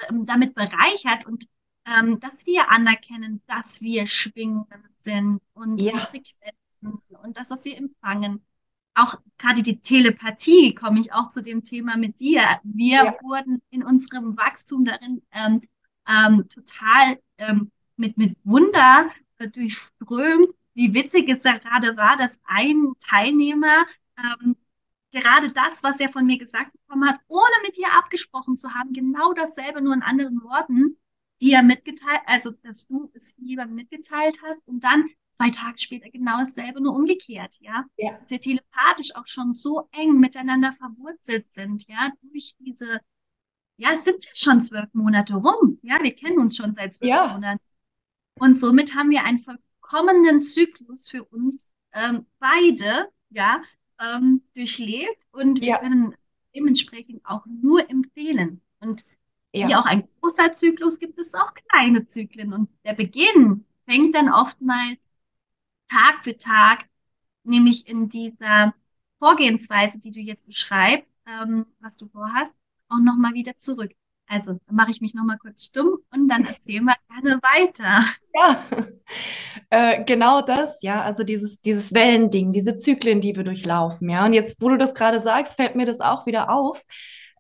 ähm, 0.09 0.25
damit 0.25 0.55
bereichert 0.55 1.25
und 1.25 1.49
ähm, 1.85 2.19
dass 2.19 2.45
wir 2.45 2.69
anerkennen, 2.69 3.41
dass 3.47 3.81
wir 3.81 4.05
Schwingungen 4.07 4.83
sind 4.97 5.41
und 5.53 5.79
ja. 5.79 5.97
Frequenzen 5.97 7.01
und 7.23 7.37
das, 7.37 7.49
was 7.49 7.65
wir 7.65 7.77
empfangen. 7.77 8.43
Auch 8.93 9.15
gerade 9.37 9.63
die 9.63 9.81
Telepathie, 9.81 10.75
komme 10.75 10.99
ich 10.99 11.13
auch 11.13 11.29
zu 11.29 11.41
dem 11.41 11.63
Thema 11.63 11.97
mit 11.97 12.19
dir. 12.19 12.41
Wir 12.63 13.05
ja. 13.05 13.15
wurden 13.21 13.61
in 13.69 13.83
unserem 13.83 14.37
Wachstum 14.37 14.83
darin 14.83 15.21
ähm, 15.31 15.61
ähm, 16.07 16.49
total 16.49 17.19
ähm, 17.37 17.71
mit, 17.95 18.17
mit 18.17 18.37
Wunder 18.43 19.09
äh, 19.37 19.47
durchströmt. 19.47 20.49
Wie 20.73 20.93
witzig 20.93 21.29
es 21.29 21.43
ja 21.43 21.57
gerade 21.57 21.95
war, 21.97 22.17
dass 22.17 22.39
ein 22.45 22.93
Teilnehmer 22.99 23.85
ähm, 24.17 24.55
gerade 25.11 25.49
das, 25.49 25.83
was 25.83 25.99
er 25.99 26.09
von 26.09 26.25
mir 26.25 26.37
gesagt 26.37 26.71
bekommen 26.73 27.09
hat, 27.09 27.19
ohne 27.27 27.53
mit 27.63 27.77
dir 27.77 27.93
abgesprochen 27.97 28.57
zu 28.57 28.73
haben, 28.73 28.93
genau 28.93 29.33
dasselbe, 29.33 29.81
nur 29.81 29.93
in 29.93 30.01
anderen 30.01 30.41
Worten, 30.43 30.97
die 31.41 31.53
er 31.53 31.63
mitgeteilt, 31.63 32.21
also 32.25 32.51
dass 32.51 32.87
du 32.87 33.09
es 33.13 33.33
jemandem 33.37 33.75
mitgeteilt 33.75 34.39
hast 34.43 34.65
und 34.67 34.83
dann 34.83 35.05
zwei 35.31 35.49
Tage 35.49 35.79
später 35.79 36.09
genau 36.09 36.37
dasselbe, 36.39 36.81
nur 36.81 36.95
umgekehrt, 36.95 37.57
ja. 37.59 37.85
ja. 37.97 38.17
Dass 38.19 38.29
wir 38.29 38.41
telepathisch 38.41 39.15
auch 39.15 39.25
schon 39.27 39.51
so 39.51 39.89
eng 39.91 40.19
miteinander 40.19 40.73
verwurzelt 40.73 41.51
sind, 41.51 41.87
ja, 41.87 42.11
durch 42.21 42.53
diese, 42.59 42.99
ja, 43.77 43.91
es 43.93 44.03
sind 44.03 44.29
schon 44.33 44.61
zwölf 44.61 44.93
Monate 44.93 45.33
rum, 45.33 45.79
ja, 45.81 46.01
wir 46.01 46.13
kennen 46.13 46.39
uns 46.39 46.55
schon 46.55 46.73
seit 46.73 46.93
zwölf 46.93 47.09
ja. 47.09 47.27
Monaten. 47.27 47.63
Und 48.35 48.57
somit 48.57 48.95
haben 48.95 49.09
wir 49.09 49.23
einen 49.23 49.39
vollkommenen 49.39 50.41
Zyklus 50.41 51.09
für 51.09 51.23
uns 51.23 51.73
ähm, 51.93 52.25
beide, 52.39 53.09
ja, 53.29 53.61
ähm, 53.99 54.43
durchlebt 54.55 55.25
und 55.31 55.61
wir 55.61 55.67
ja. 55.69 55.79
können 55.79 56.15
dementsprechend 56.55 57.25
auch 57.25 57.45
nur 57.45 57.89
empfehlen. 57.89 58.61
Und 58.79 59.05
ja. 59.53 59.67
Wie 59.67 59.75
auch 59.75 59.85
ein 59.85 60.07
großer 60.21 60.51
Zyklus 60.53 60.99
gibt 60.99 61.19
es 61.19 61.33
auch 61.33 61.53
kleine 61.53 62.07
Zyklen. 62.07 62.53
Und 62.53 62.69
der 62.85 62.93
Beginn 62.93 63.65
fängt 63.85 64.15
dann 64.15 64.31
oftmals 64.31 64.97
Tag 65.89 66.23
für 66.23 66.37
Tag, 66.37 66.85
nämlich 67.43 67.87
in 67.87 68.07
dieser 68.09 68.73
Vorgehensweise, 69.19 69.99
die 69.99 70.11
du 70.11 70.19
jetzt 70.19 70.47
beschreibst, 70.47 71.07
ähm, 71.27 71.65
was 71.79 71.97
du 71.97 72.07
vorhast, 72.07 72.53
auch 72.89 72.99
nochmal 72.99 73.33
wieder 73.33 73.57
zurück. 73.57 73.91
Also, 74.27 74.53
dann 74.65 74.75
mache 74.75 74.91
ich 74.91 75.01
mich 75.01 75.13
nochmal 75.13 75.37
kurz 75.37 75.65
stumm 75.65 75.99
und 76.11 76.29
dann 76.29 76.45
erzählen 76.45 76.85
wir 76.85 76.95
gerne 77.09 77.39
weiter. 77.41 78.05
Ja, 78.33 78.63
äh, 79.69 80.05
genau 80.05 80.41
das, 80.41 80.81
ja, 80.81 81.01
also 81.01 81.23
dieses, 81.23 81.61
dieses 81.61 81.93
Wellending, 81.93 82.53
diese 82.53 82.77
Zyklen, 82.77 83.19
die 83.19 83.35
wir 83.35 83.43
durchlaufen, 83.43 84.09
ja. 84.09 84.25
Und 84.25 84.31
jetzt, 84.31 84.61
wo 84.61 84.69
du 84.69 84.77
das 84.77 84.95
gerade 84.95 85.19
sagst, 85.19 85.57
fällt 85.57 85.75
mir 85.75 85.85
das 85.85 85.99
auch 85.99 86.25
wieder 86.25 86.49
auf, 86.49 86.81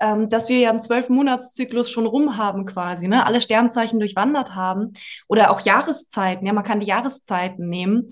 ähm, 0.01 0.29
dass 0.29 0.49
wir 0.49 0.59
ja 0.59 0.69
einen 0.69 0.81
Zwölf-Monats-Zyklus 0.81 1.89
schon 1.89 2.05
rum 2.05 2.37
haben 2.37 2.65
quasi, 2.65 3.07
ne? 3.07 3.25
alle 3.25 3.39
Sternzeichen 3.39 3.99
durchwandert 3.99 4.55
haben 4.55 4.93
oder 5.27 5.51
auch 5.51 5.61
Jahreszeiten, 5.61 6.45
ja, 6.45 6.53
man 6.53 6.63
kann 6.63 6.79
die 6.79 6.87
Jahreszeiten 6.87 7.69
nehmen. 7.69 8.09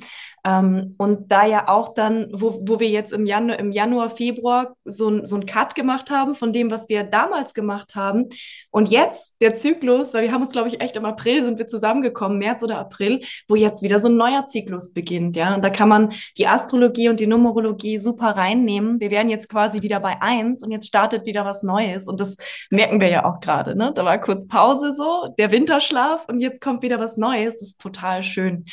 Ähm, 0.49 0.95
und 0.97 1.31
da 1.31 1.45
ja 1.45 1.67
auch 1.67 1.93
dann, 1.93 2.27
wo, 2.31 2.61
wo 2.63 2.79
wir 2.79 2.89
jetzt 2.89 3.11
im 3.11 3.25
Januar, 3.25 3.59
im 3.59 3.71
Januar, 3.71 4.09
Februar 4.09 4.75
so, 4.83 5.23
so 5.25 5.35
ein 5.35 5.45
Cut 5.45 5.75
gemacht 5.75 6.09
haben 6.09 6.35
von 6.35 6.53
dem, 6.53 6.71
was 6.71 6.89
wir 6.89 7.03
damals 7.03 7.53
gemacht 7.53 7.95
haben. 7.95 8.29
Und 8.71 8.89
jetzt 8.89 9.39
der 9.41 9.55
Zyklus, 9.55 10.13
weil 10.13 10.23
wir 10.23 10.31
haben 10.31 10.41
uns, 10.41 10.51
glaube 10.51 10.69
ich, 10.69 10.81
echt 10.81 10.95
im 10.95 11.05
April 11.05 11.43
sind 11.43 11.59
wir 11.59 11.67
zusammengekommen, 11.67 12.37
März 12.39 12.63
oder 12.63 12.79
April, 12.79 13.21
wo 13.47 13.55
jetzt 13.55 13.83
wieder 13.83 13.99
so 13.99 14.07
ein 14.07 14.17
neuer 14.17 14.45
Zyklus 14.45 14.93
beginnt, 14.93 15.35
ja. 15.35 15.55
Und 15.55 15.63
da 15.63 15.69
kann 15.69 15.89
man 15.89 16.13
die 16.37 16.47
Astrologie 16.47 17.09
und 17.09 17.19
die 17.19 17.27
Numerologie 17.27 17.99
super 17.99 18.31
reinnehmen. 18.31 18.99
Wir 18.99 19.11
wären 19.11 19.29
jetzt 19.29 19.49
quasi 19.49 19.81
wieder 19.81 19.99
bei 19.99 20.21
eins 20.21 20.63
und 20.63 20.71
jetzt 20.71 20.87
startet 20.87 21.25
wieder 21.25 21.45
was 21.45 21.63
Neues. 21.63 22.07
Und 22.07 22.19
das 22.19 22.37
merken 22.69 23.01
wir 23.01 23.09
ja 23.09 23.25
auch 23.25 23.39
gerade, 23.39 23.75
ne? 23.75 23.91
Da 23.93 24.05
war 24.05 24.19
kurz 24.19 24.47
Pause 24.47 24.93
so, 24.93 25.33
der 25.37 25.51
Winterschlaf 25.51 26.25
und 26.27 26.39
jetzt 26.39 26.61
kommt 26.61 26.81
wieder 26.81 26.99
was 26.99 27.17
Neues. 27.17 27.59
Das 27.59 27.69
ist 27.69 27.81
total 27.81 28.23
schön. 28.23 28.65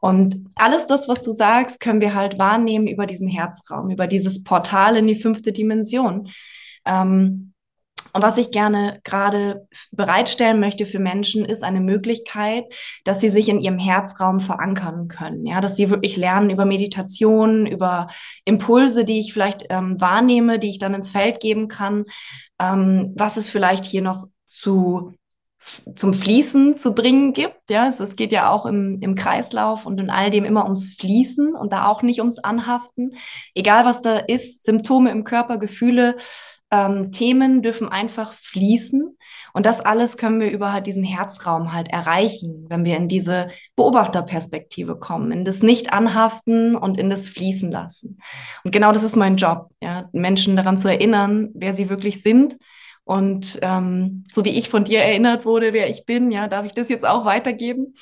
Und 0.00 0.48
alles 0.56 0.86
das, 0.86 1.08
was 1.08 1.22
du 1.22 1.32
sagst, 1.32 1.80
können 1.80 2.00
wir 2.00 2.14
halt 2.14 2.38
wahrnehmen 2.38 2.86
über 2.86 3.06
diesen 3.06 3.28
Herzraum, 3.28 3.90
über 3.90 4.06
dieses 4.06 4.44
Portal 4.44 4.96
in 4.96 5.06
die 5.06 5.14
fünfte 5.14 5.52
Dimension. 5.52 6.28
Ähm, 6.84 7.54
und 8.14 8.22
was 8.22 8.36
ich 8.36 8.52
gerne 8.52 9.00
gerade 9.02 9.66
bereitstellen 9.90 10.60
möchte 10.60 10.86
für 10.86 11.00
Menschen, 11.00 11.44
ist 11.44 11.64
eine 11.64 11.80
Möglichkeit, 11.80 12.64
dass 13.02 13.20
sie 13.20 13.28
sich 13.28 13.48
in 13.48 13.60
ihrem 13.60 13.78
Herzraum 13.78 14.38
verankern 14.38 15.08
können. 15.08 15.46
Ja, 15.46 15.60
dass 15.60 15.74
sie 15.74 15.90
wirklich 15.90 16.16
lernen 16.16 16.50
über 16.50 16.64
Meditation, 16.64 17.66
über 17.66 18.06
Impulse, 18.44 19.04
die 19.04 19.18
ich 19.18 19.32
vielleicht 19.32 19.64
ähm, 19.68 20.00
wahrnehme, 20.00 20.60
die 20.60 20.70
ich 20.70 20.78
dann 20.78 20.94
ins 20.94 21.08
Feld 21.08 21.40
geben 21.40 21.66
kann. 21.66 22.04
Ähm, 22.60 23.12
was 23.16 23.36
es 23.36 23.50
vielleicht 23.50 23.84
hier 23.84 24.02
noch 24.02 24.28
zu 24.46 25.12
zum 25.94 26.14
Fließen 26.14 26.76
zu 26.76 26.94
bringen 26.94 27.32
gibt. 27.32 27.70
Ja, 27.70 27.88
es, 27.88 28.00
es 28.00 28.16
geht 28.16 28.32
ja 28.32 28.50
auch 28.50 28.66
im, 28.66 28.98
im 29.00 29.14
Kreislauf 29.14 29.86
und 29.86 29.98
in 29.98 30.10
all 30.10 30.30
dem 30.30 30.44
immer 30.44 30.64
ums 30.64 30.94
Fließen 30.98 31.54
und 31.54 31.72
da 31.72 31.86
auch 31.86 32.02
nicht 32.02 32.20
ums 32.20 32.38
Anhaften. 32.38 33.14
Egal 33.54 33.84
was 33.84 34.02
da 34.02 34.18
ist, 34.18 34.64
Symptome 34.64 35.10
im 35.10 35.24
Körper, 35.24 35.58
Gefühle, 35.58 36.16
ähm, 36.70 37.12
Themen 37.12 37.62
dürfen 37.62 37.88
einfach 37.88 38.32
fließen. 38.32 39.16
Und 39.52 39.66
das 39.66 39.80
alles 39.80 40.16
können 40.16 40.40
wir 40.40 40.50
über 40.50 40.72
halt 40.72 40.86
diesen 40.86 41.04
Herzraum 41.04 41.72
halt 41.72 41.88
erreichen, 41.88 42.66
wenn 42.68 42.84
wir 42.84 42.96
in 42.96 43.08
diese 43.08 43.48
Beobachterperspektive 43.76 44.96
kommen, 44.96 45.30
in 45.30 45.44
das 45.44 45.62
Nicht-Anhaften 45.62 46.74
und 46.74 46.98
in 46.98 47.10
das 47.10 47.28
Fließen 47.28 47.70
lassen. 47.70 48.18
Und 48.64 48.72
genau 48.72 48.92
das 48.92 49.04
ist 49.04 49.16
mein 49.16 49.36
Job, 49.36 49.70
ja, 49.80 50.08
Menschen 50.12 50.56
daran 50.56 50.78
zu 50.78 50.88
erinnern, 50.88 51.50
wer 51.54 51.74
sie 51.74 51.88
wirklich 51.88 52.22
sind 52.22 52.56
und 53.04 53.58
ähm, 53.62 54.24
so 54.30 54.44
wie 54.44 54.58
ich 54.58 54.68
von 54.68 54.84
dir 54.84 55.00
erinnert 55.00 55.44
wurde, 55.44 55.72
wer 55.72 55.90
ich 55.90 56.06
bin, 56.06 56.30
ja, 56.30 56.48
darf 56.48 56.64
ich 56.64 56.72
das 56.72 56.88
jetzt 56.88 57.06
auch 57.06 57.24
weitergeben. 57.24 57.94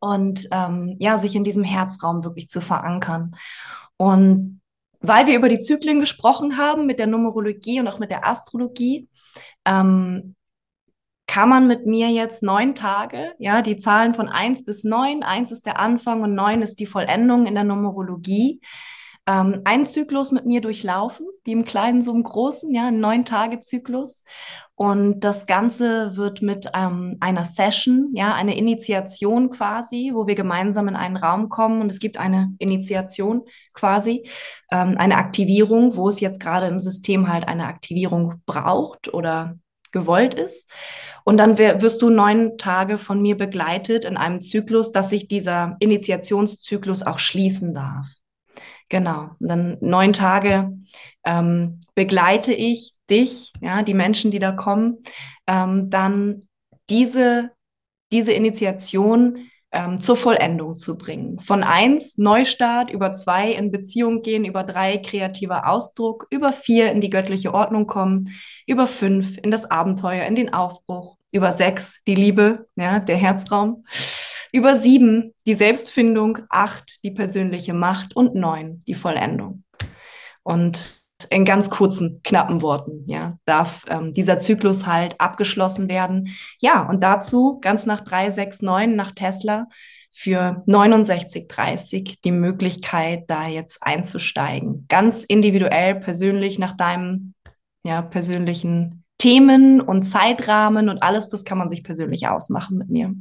Und 0.00 0.48
ähm, 0.50 0.96
ja, 0.98 1.18
sich 1.18 1.36
in 1.36 1.44
diesem 1.44 1.62
Herzraum 1.62 2.24
wirklich 2.24 2.48
zu 2.48 2.60
verankern. 2.60 3.36
Und 3.96 4.60
weil 5.00 5.26
wir 5.26 5.36
über 5.36 5.48
die 5.48 5.60
Zyklen 5.60 6.00
gesprochen 6.00 6.56
haben, 6.56 6.86
mit 6.86 6.98
der 6.98 7.06
Numerologie 7.06 7.80
und 7.80 7.88
auch 7.88 7.98
mit 7.98 8.10
der 8.10 8.26
Astrologie, 8.26 9.08
ähm, 9.64 10.34
kann 11.26 11.48
man 11.48 11.68
mit 11.68 11.86
mir 11.86 12.08
jetzt 12.08 12.42
neun 12.42 12.74
Tage, 12.74 13.34
ja, 13.38 13.62
die 13.62 13.76
Zahlen 13.76 14.14
von 14.14 14.28
eins 14.28 14.64
bis 14.64 14.82
neun, 14.82 15.22
eins 15.22 15.52
ist 15.52 15.64
der 15.64 15.78
Anfang 15.78 16.22
und 16.22 16.34
neun 16.34 16.60
ist 16.60 16.80
die 16.80 16.86
Vollendung 16.86 17.46
in 17.46 17.54
der 17.54 17.62
Numerologie, 17.62 18.60
ähm, 19.30 19.60
einen 19.64 19.86
Zyklus 19.86 20.32
mit 20.32 20.44
mir 20.44 20.60
durchlaufen, 20.60 21.26
wie 21.44 21.52
im 21.52 21.64
Kleinen, 21.64 22.02
so 22.02 22.12
im 22.12 22.24
Großen, 22.24 22.72
ja, 22.74 22.88
einen 22.88 23.00
Neun-Tage-Zyklus. 23.00 24.24
Und 24.74 25.20
das 25.20 25.46
Ganze 25.46 26.16
wird 26.16 26.42
mit 26.42 26.68
ähm, 26.74 27.16
einer 27.20 27.44
Session, 27.44 28.10
ja, 28.14 28.34
eine 28.34 28.56
Initiation 28.56 29.50
quasi, 29.50 30.10
wo 30.14 30.26
wir 30.26 30.34
gemeinsam 30.34 30.88
in 30.88 30.96
einen 30.96 31.16
Raum 31.16 31.48
kommen 31.48 31.80
und 31.80 31.90
es 31.92 32.00
gibt 32.00 32.16
eine 32.16 32.54
Initiation 32.58 33.42
quasi, 33.72 34.28
ähm, 34.72 34.96
eine 34.98 35.16
Aktivierung, 35.16 35.96
wo 35.96 36.08
es 36.08 36.18
jetzt 36.18 36.40
gerade 36.40 36.66
im 36.66 36.80
System 36.80 37.28
halt 37.28 37.46
eine 37.46 37.66
Aktivierung 37.66 38.42
braucht 38.46 39.14
oder 39.14 39.56
gewollt 39.92 40.34
ist. 40.34 40.68
Und 41.24 41.36
dann 41.36 41.58
wirst 41.58 42.00
du 42.02 42.10
neun 42.10 42.56
Tage 42.58 42.96
von 42.98 43.20
mir 43.20 43.36
begleitet 43.36 44.04
in 44.04 44.16
einem 44.16 44.40
Zyklus, 44.40 44.92
dass 44.92 45.10
sich 45.10 45.28
dieser 45.28 45.76
Initiationszyklus 45.80 47.02
auch 47.02 47.18
schließen 47.18 47.74
darf. 47.74 48.06
Genau. 48.90 49.30
Und 49.38 49.48
dann 49.48 49.78
neun 49.80 50.12
Tage 50.12 50.76
ähm, 51.24 51.80
begleite 51.94 52.52
ich 52.52 52.92
dich, 53.08 53.52
ja, 53.62 53.82
die 53.82 53.94
Menschen, 53.94 54.30
die 54.30 54.38
da 54.38 54.52
kommen, 54.52 54.98
ähm, 55.46 55.88
dann 55.90 56.42
diese, 56.90 57.52
diese 58.12 58.32
Initiation 58.32 59.48
ähm, 59.72 60.00
zur 60.00 60.16
Vollendung 60.16 60.76
zu 60.76 60.98
bringen. 60.98 61.38
Von 61.38 61.62
eins 61.62 62.18
Neustart, 62.18 62.90
über 62.90 63.14
zwei 63.14 63.52
in 63.52 63.70
Beziehung 63.70 64.22
gehen, 64.22 64.44
über 64.44 64.64
drei 64.64 64.98
kreativer 64.98 65.68
Ausdruck, 65.68 66.26
über 66.30 66.52
vier 66.52 66.90
in 66.90 67.00
die 67.00 67.10
göttliche 67.10 67.54
Ordnung 67.54 67.86
kommen, 67.86 68.30
über 68.66 68.88
fünf 68.88 69.38
in 69.38 69.52
das 69.52 69.70
Abenteuer, 69.70 70.24
in 70.24 70.34
den 70.34 70.52
Aufbruch, 70.52 71.16
über 71.30 71.52
sechs 71.52 72.02
die 72.08 72.16
Liebe, 72.16 72.66
ja, 72.74 72.98
der 72.98 73.16
Herzraum 73.16 73.84
über 74.52 74.76
sieben 74.76 75.34
die 75.46 75.54
Selbstfindung, 75.54 76.38
acht 76.48 77.02
die 77.04 77.10
persönliche 77.10 77.74
Macht 77.74 78.16
und 78.16 78.34
neun 78.34 78.82
die 78.86 78.94
Vollendung. 78.94 79.64
Und 80.42 81.00
in 81.28 81.44
ganz 81.44 81.68
kurzen, 81.68 82.22
knappen 82.24 82.62
Worten, 82.62 83.04
ja, 83.06 83.38
darf 83.44 83.84
ähm, 83.88 84.14
dieser 84.14 84.38
Zyklus 84.38 84.86
halt 84.86 85.20
abgeschlossen 85.20 85.88
werden. 85.88 86.28
Ja, 86.60 86.88
und 86.88 87.02
dazu 87.02 87.58
ganz 87.60 87.84
nach 87.84 88.00
369 88.00 88.96
nach 88.96 89.12
Tesla 89.12 89.66
für 90.12 90.64
69,30 90.66 92.18
die 92.24 92.32
Möglichkeit, 92.32 93.24
da 93.28 93.46
jetzt 93.46 93.82
einzusteigen. 93.82 94.86
Ganz 94.88 95.24
individuell, 95.24 95.96
persönlich 95.96 96.58
nach 96.58 96.76
deinem 96.76 97.34
ja, 97.84 98.02
persönlichen 98.02 99.04
Themen 99.18 99.80
und 99.80 100.04
Zeitrahmen 100.04 100.88
und 100.88 101.02
alles, 101.02 101.28
das 101.28 101.44
kann 101.44 101.58
man 101.58 101.68
sich 101.68 101.84
persönlich 101.84 102.26
ausmachen 102.26 102.78
mit 102.78 102.88
mir. 102.88 103.14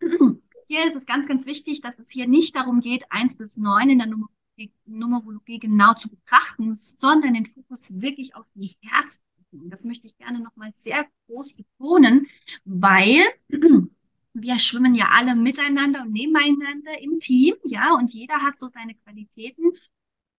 hier 0.66 0.86
ist 0.86 0.96
es 0.96 1.06
ganz, 1.06 1.26
ganz 1.26 1.46
wichtig, 1.46 1.80
dass 1.80 1.98
es 1.98 2.10
hier 2.10 2.26
nicht 2.26 2.56
darum 2.56 2.80
geht, 2.80 3.04
eins 3.10 3.36
bis 3.36 3.56
neun 3.56 3.90
in 3.90 3.98
der 3.98 4.08
Numerologie, 4.08 4.72
Numerologie 4.86 5.58
genau 5.58 5.94
zu 5.94 6.08
betrachten, 6.08 6.74
sondern 6.74 7.34
den 7.34 7.46
Fokus 7.46 8.00
wirklich 8.00 8.34
auf 8.34 8.46
die 8.54 8.76
Herzöffnung. 8.80 9.70
Das 9.70 9.84
möchte 9.84 10.06
ich 10.06 10.16
gerne 10.16 10.40
nochmal 10.40 10.72
sehr 10.76 11.06
groß 11.26 11.54
betonen, 11.54 12.26
weil 12.64 13.20
wir 14.34 14.58
schwimmen 14.58 14.94
ja 14.94 15.08
alle 15.12 15.34
miteinander 15.34 16.02
und 16.02 16.12
nebeneinander 16.12 17.00
im 17.00 17.20
Team, 17.20 17.54
ja, 17.64 17.94
und 17.94 18.12
jeder 18.12 18.42
hat 18.42 18.58
so 18.58 18.68
seine 18.68 18.94
Qualitäten. 18.94 19.72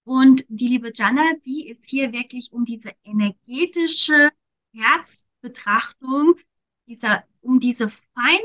Und 0.03 0.45
die 0.47 0.67
liebe 0.67 0.91
Jana, 0.93 1.23
die 1.45 1.67
ist 1.67 1.85
hier 1.85 2.13
wirklich 2.13 2.51
um 2.53 2.63
diese 2.63 2.91
energetische 3.03 4.31
Herzbetrachtung, 4.73 6.35
dieser, 6.85 7.25
um 7.41 7.59
diese 7.59 7.89
fein 7.89 8.39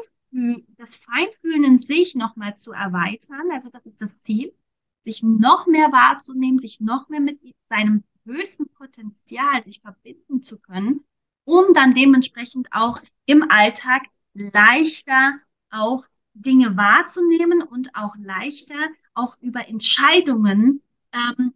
das 0.77 0.97
Feinfühlen 0.97 1.65
in 1.65 1.79
sich 1.79 2.15
nochmal 2.15 2.57
zu 2.57 2.73
erweitern. 2.73 3.51
Also 3.53 3.71
das 3.71 3.85
ist 3.85 4.01
das 4.01 4.21
Ziel, 4.21 4.55
sich 5.03 5.23
noch 5.23 5.67
mehr 5.67 5.93
wahrzunehmen, 5.93 6.59
sich 6.59 6.81
noch 6.81 7.09
mehr 7.09 7.21
mit 7.21 7.41
seinem 7.69 8.05
höchsten 8.25 8.69
Potenzial 8.69 9.63
sich 9.65 9.81
verbinden 9.81 10.43
zu 10.43 10.59
können, 10.59 11.05
um 11.45 11.75
dann 11.75 11.95
dementsprechend 11.95 12.69
auch 12.71 13.01
im 13.27 13.51
Alltag 13.51 14.05
leichter 14.33 15.39
auch 15.71 16.07
Dinge 16.35 16.77
wahrzunehmen 16.77 17.63
und 17.63 17.95
auch 17.95 18.15
leichter 18.17 18.89
auch 19.15 19.37
über 19.41 19.69
Entscheidungen 19.69 20.83
ähm, 21.13 21.53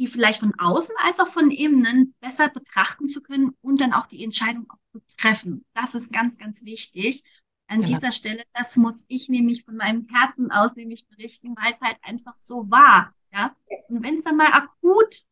die 0.00 0.06
vielleicht 0.06 0.40
von 0.40 0.58
außen 0.58 0.96
als 1.04 1.20
auch 1.20 1.28
von 1.28 1.50
innen 1.50 2.14
besser 2.20 2.48
betrachten 2.48 3.06
zu 3.06 3.22
können 3.22 3.54
und 3.60 3.82
dann 3.82 3.92
auch 3.92 4.06
die 4.06 4.24
Entscheidung 4.24 4.66
auch 4.70 4.79
zu 4.92 5.00
treffen. 5.16 5.64
Das 5.74 5.94
ist 5.94 6.12
ganz, 6.12 6.38
ganz 6.38 6.64
wichtig. 6.64 7.22
An 7.66 7.82
genau. 7.82 7.98
dieser 7.98 8.12
Stelle, 8.12 8.42
das 8.52 8.76
muss 8.76 9.04
ich 9.08 9.28
nämlich 9.28 9.64
von 9.64 9.76
meinem 9.76 10.06
Herzen 10.08 10.50
aus 10.50 10.74
nämlich 10.74 11.06
berichten, 11.06 11.54
weil 11.56 11.74
es 11.74 11.80
halt 11.80 11.98
einfach 12.02 12.34
so 12.40 12.68
war. 12.68 13.14
Ja. 13.32 13.54
Und 13.88 14.02
wenn 14.02 14.16
es 14.16 14.24
dann 14.24 14.36
mal 14.36 14.52
akut 14.52 15.24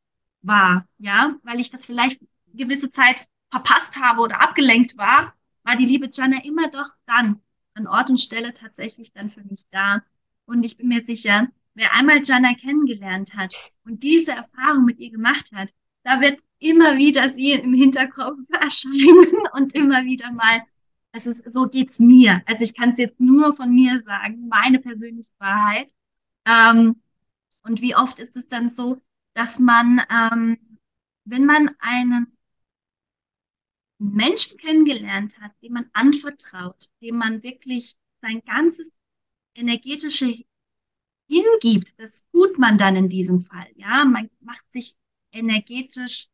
war, 0.43 0.87
ja, 0.99 1.37
weil 1.43 1.59
ich 1.59 1.71
das 1.71 1.85
vielleicht 1.85 2.21
gewisse 2.55 2.91
Zeit 2.91 3.17
verpasst 3.51 4.01
habe 4.01 4.21
oder 4.21 4.41
abgelenkt 4.41 4.97
war, 4.97 5.35
war 5.65 5.77
die 5.77 5.87
liebe 5.87 6.09
Jana 6.13 6.45
immer 6.45 6.69
doch 6.69 6.91
dann 7.07 7.41
an 7.75 7.87
Ort 7.87 8.11
und 8.11 8.19
Stelle 8.19 8.53
tatsächlich 8.53 9.13
dann 9.13 9.31
für 9.31 9.43
mich 9.43 9.67
da. 9.71 10.03
Und 10.47 10.63
ich 10.65 10.77
bin 10.77 10.89
mir 10.89 11.05
sicher, 11.05 11.49
wer 11.75 11.93
einmal 11.95 12.23
Jana 12.25 12.55
kennengelernt 12.55 13.35
hat 13.35 13.55
und 13.85 14.03
diese 14.03 14.33
Erfahrung 14.33 14.85
mit 14.85 14.99
ihr 14.99 15.11
gemacht 15.11 15.51
hat, 15.53 15.75
da 16.05 16.21
wird 16.21 16.41
immer 16.59 16.99
wieder 16.99 17.29
sie 17.29 17.53
im 17.53 17.75
Hinterkopf 17.75 18.39
erscheinen 18.61 19.49
und 19.55 19.75
immer 19.75 20.05
wieder 20.05 20.33
mal, 20.33 20.63
also 21.13 21.33
so 21.47 21.69
geht's 21.69 21.99
mir. 22.01 22.43
Also 22.47 22.65
ich 22.65 22.75
kann 22.75 22.91
es 22.91 22.99
jetzt 22.99 23.21
nur 23.21 23.57
von 23.57 23.73
mir 23.73 24.03
sagen, 24.03 24.49
meine 24.49 24.79
persönliche 24.79 25.31
Wahrheit. 25.39 25.93
Ähm, 26.47 27.01
und 27.63 27.81
wie 27.83 27.95
oft 27.95 28.19
ist 28.19 28.37
es 28.37 28.49
dann 28.49 28.69
so, 28.69 29.01
dass 29.35 29.59
man, 29.59 30.03
ähm, 30.11 30.59
wenn 31.25 31.45
man 31.45 31.71
einen 31.79 32.39
Menschen 33.99 34.59
kennengelernt 34.59 35.39
hat, 35.41 35.53
dem 35.63 35.75
man 35.75 35.91
anvertraut, 35.93 36.89
dem 37.03 37.17
man 37.17 37.43
wirklich 37.43 37.97
sein 38.21 38.43
ganzes 38.47 38.91
energetische 39.55 40.45
hingibt, 41.29 41.99
das 41.99 42.27
tut 42.31 42.59
man 42.59 42.79
dann 42.79 42.97
in 42.97 43.09
diesem 43.09 43.43
Fall. 43.43 43.69
Ja, 43.75 44.05
man 44.05 44.31
macht 44.41 44.71
sich 44.73 44.97
energetisch, 45.33 46.29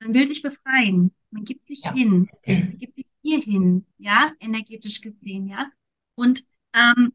man 0.00 0.14
will 0.14 0.26
sich 0.26 0.42
befreien, 0.42 1.14
man 1.30 1.44
gibt 1.44 1.66
sich 1.66 1.82
ja. 1.84 1.94
hin, 1.94 2.28
man 2.46 2.78
gibt 2.78 2.96
sich 2.96 3.06
hier 3.22 3.40
hin, 3.40 3.86
ja, 3.98 4.32
energetisch 4.40 5.00
gesehen, 5.00 5.48
ja. 5.48 5.70
Und 6.14 6.44
ähm, 6.74 7.12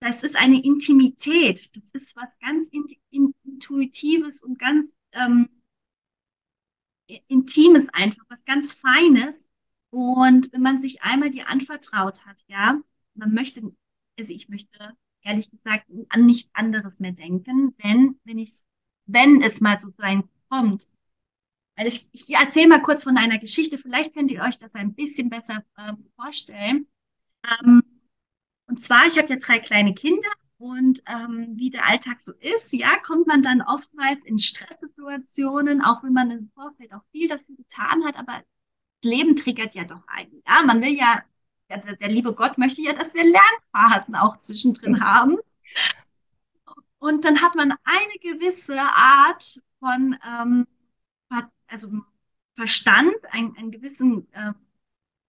das 0.00 0.22
ist 0.22 0.36
eine 0.36 0.62
Intimität, 0.62 1.76
das 1.76 1.90
ist 1.90 2.14
was 2.14 2.38
ganz 2.38 2.68
in, 2.68 2.86
in, 3.10 3.34
Intuitives 3.44 4.42
und 4.42 4.58
ganz 4.58 4.96
ähm, 5.12 5.48
Intimes 7.26 7.88
einfach, 7.92 8.24
was 8.28 8.44
ganz 8.44 8.74
Feines. 8.74 9.48
Und 9.90 10.52
wenn 10.52 10.62
man 10.62 10.80
sich 10.80 11.02
einmal 11.02 11.30
die 11.30 11.42
anvertraut 11.42 12.24
hat, 12.26 12.44
ja, 12.46 12.80
man 13.14 13.34
möchte, 13.34 13.62
also 14.18 14.32
ich 14.32 14.48
möchte 14.48 14.96
ehrlich 15.22 15.50
gesagt 15.50 15.86
an 16.10 16.26
nichts 16.26 16.54
anderes 16.54 17.00
mehr 17.00 17.12
denken, 17.12 17.74
wenn, 17.78 18.20
wenn 18.24 18.38
ich, 18.38 18.52
wenn 19.06 19.42
es 19.42 19.60
mal 19.60 19.78
so 19.78 19.90
sein 19.96 20.28
kommt. 20.48 20.88
Weil 21.78 21.86
ich, 21.86 22.08
ich 22.10 22.28
erzähle 22.34 22.66
mal 22.66 22.82
kurz 22.82 23.04
von 23.04 23.16
einer 23.16 23.38
Geschichte, 23.38 23.78
vielleicht 23.78 24.12
könnt 24.12 24.32
ihr 24.32 24.42
euch 24.42 24.58
das 24.58 24.74
ein 24.74 24.94
bisschen 24.94 25.30
besser 25.30 25.62
ähm, 25.78 26.04
vorstellen. 26.16 26.88
Ähm, 27.62 27.84
und 28.66 28.80
zwar, 28.82 29.06
ich 29.06 29.16
habe 29.16 29.28
ja 29.28 29.36
drei 29.36 29.60
kleine 29.60 29.94
Kinder 29.94 30.28
und 30.58 31.00
ähm, 31.06 31.52
wie 31.54 31.70
der 31.70 31.86
Alltag 31.86 32.20
so 32.20 32.32
ist, 32.32 32.72
ja, 32.72 32.98
kommt 32.98 33.28
man 33.28 33.42
dann 33.42 33.62
oftmals 33.62 34.24
in 34.24 34.40
Stresssituationen, 34.40 35.80
auch 35.80 36.02
wenn 36.02 36.12
man 36.12 36.32
im 36.32 36.50
Vorfeld 36.52 36.92
auch 36.92 37.04
viel 37.12 37.28
dafür 37.28 37.54
getan 37.54 38.04
hat, 38.04 38.16
aber 38.16 38.42
das 39.00 39.10
Leben 39.12 39.36
triggert 39.36 39.76
ja 39.76 39.84
doch 39.84 40.02
einen. 40.08 40.42
Ja, 40.48 40.64
man 40.64 40.82
will 40.82 40.96
ja 40.96 41.22
der, 41.68 41.78
der 41.78 42.08
liebe 42.08 42.34
Gott 42.34 42.58
möchte 42.58 42.82
ja, 42.82 42.92
dass 42.92 43.14
wir 43.14 43.22
Lernphasen 43.22 44.16
auch 44.16 44.40
zwischendrin 44.40 45.00
haben. 45.00 45.36
Und 46.98 47.24
dann 47.24 47.40
hat 47.40 47.54
man 47.54 47.72
eine 47.84 48.18
gewisse 48.20 48.80
Art 48.80 49.60
von 49.78 50.16
ähm, 50.26 50.66
also 51.66 51.90
Verstand, 52.54 53.14
ein, 53.30 53.56
einen 53.56 53.70
gewissen 53.70 54.26
äh, 54.32 54.52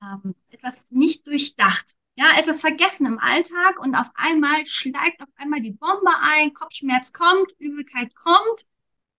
ähm, 0.01 0.35
etwas 0.49 0.87
nicht 0.89 1.27
durchdacht. 1.27 1.95
Ja, 2.15 2.37
etwas 2.37 2.61
vergessen 2.61 3.05
im 3.05 3.19
Alltag 3.19 3.79
und 3.79 3.95
auf 3.95 4.09
einmal 4.15 4.65
schlägt 4.65 5.21
auf 5.21 5.29
einmal 5.35 5.61
die 5.61 5.71
Bombe 5.71 6.11
ein, 6.19 6.53
Kopfschmerz 6.53 7.13
kommt, 7.13 7.53
Übelkeit 7.59 8.13
kommt. 8.15 8.65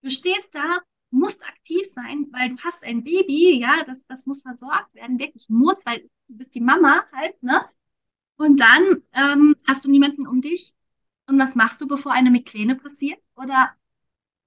Du 0.02 0.10
stehst 0.10 0.54
da 0.54 0.80
musst 1.10 1.42
aktiv 1.44 1.86
sein, 1.90 2.26
weil 2.30 2.50
du 2.50 2.56
hast 2.62 2.84
ein 2.84 3.02
Baby, 3.04 3.58
ja, 3.60 3.82
das, 3.84 4.06
das 4.06 4.26
muss 4.26 4.42
versorgt 4.42 4.94
werden, 4.94 5.18
wirklich 5.18 5.48
muss, 5.48 5.84
weil 5.86 6.08
du 6.28 6.36
bist 6.36 6.54
die 6.54 6.60
Mama 6.60 7.04
halt, 7.12 7.42
ne? 7.42 7.64
Und 8.36 8.60
dann 8.60 9.02
ähm, 9.12 9.56
hast 9.68 9.84
du 9.84 9.90
niemanden 9.90 10.26
um 10.26 10.40
dich. 10.40 10.74
Und 11.26 11.38
was 11.38 11.54
machst 11.54 11.80
du, 11.80 11.86
bevor 11.86 12.12
eine 12.12 12.30
Migräne 12.30 12.74
passiert? 12.74 13.20
Oder 13.36 13.74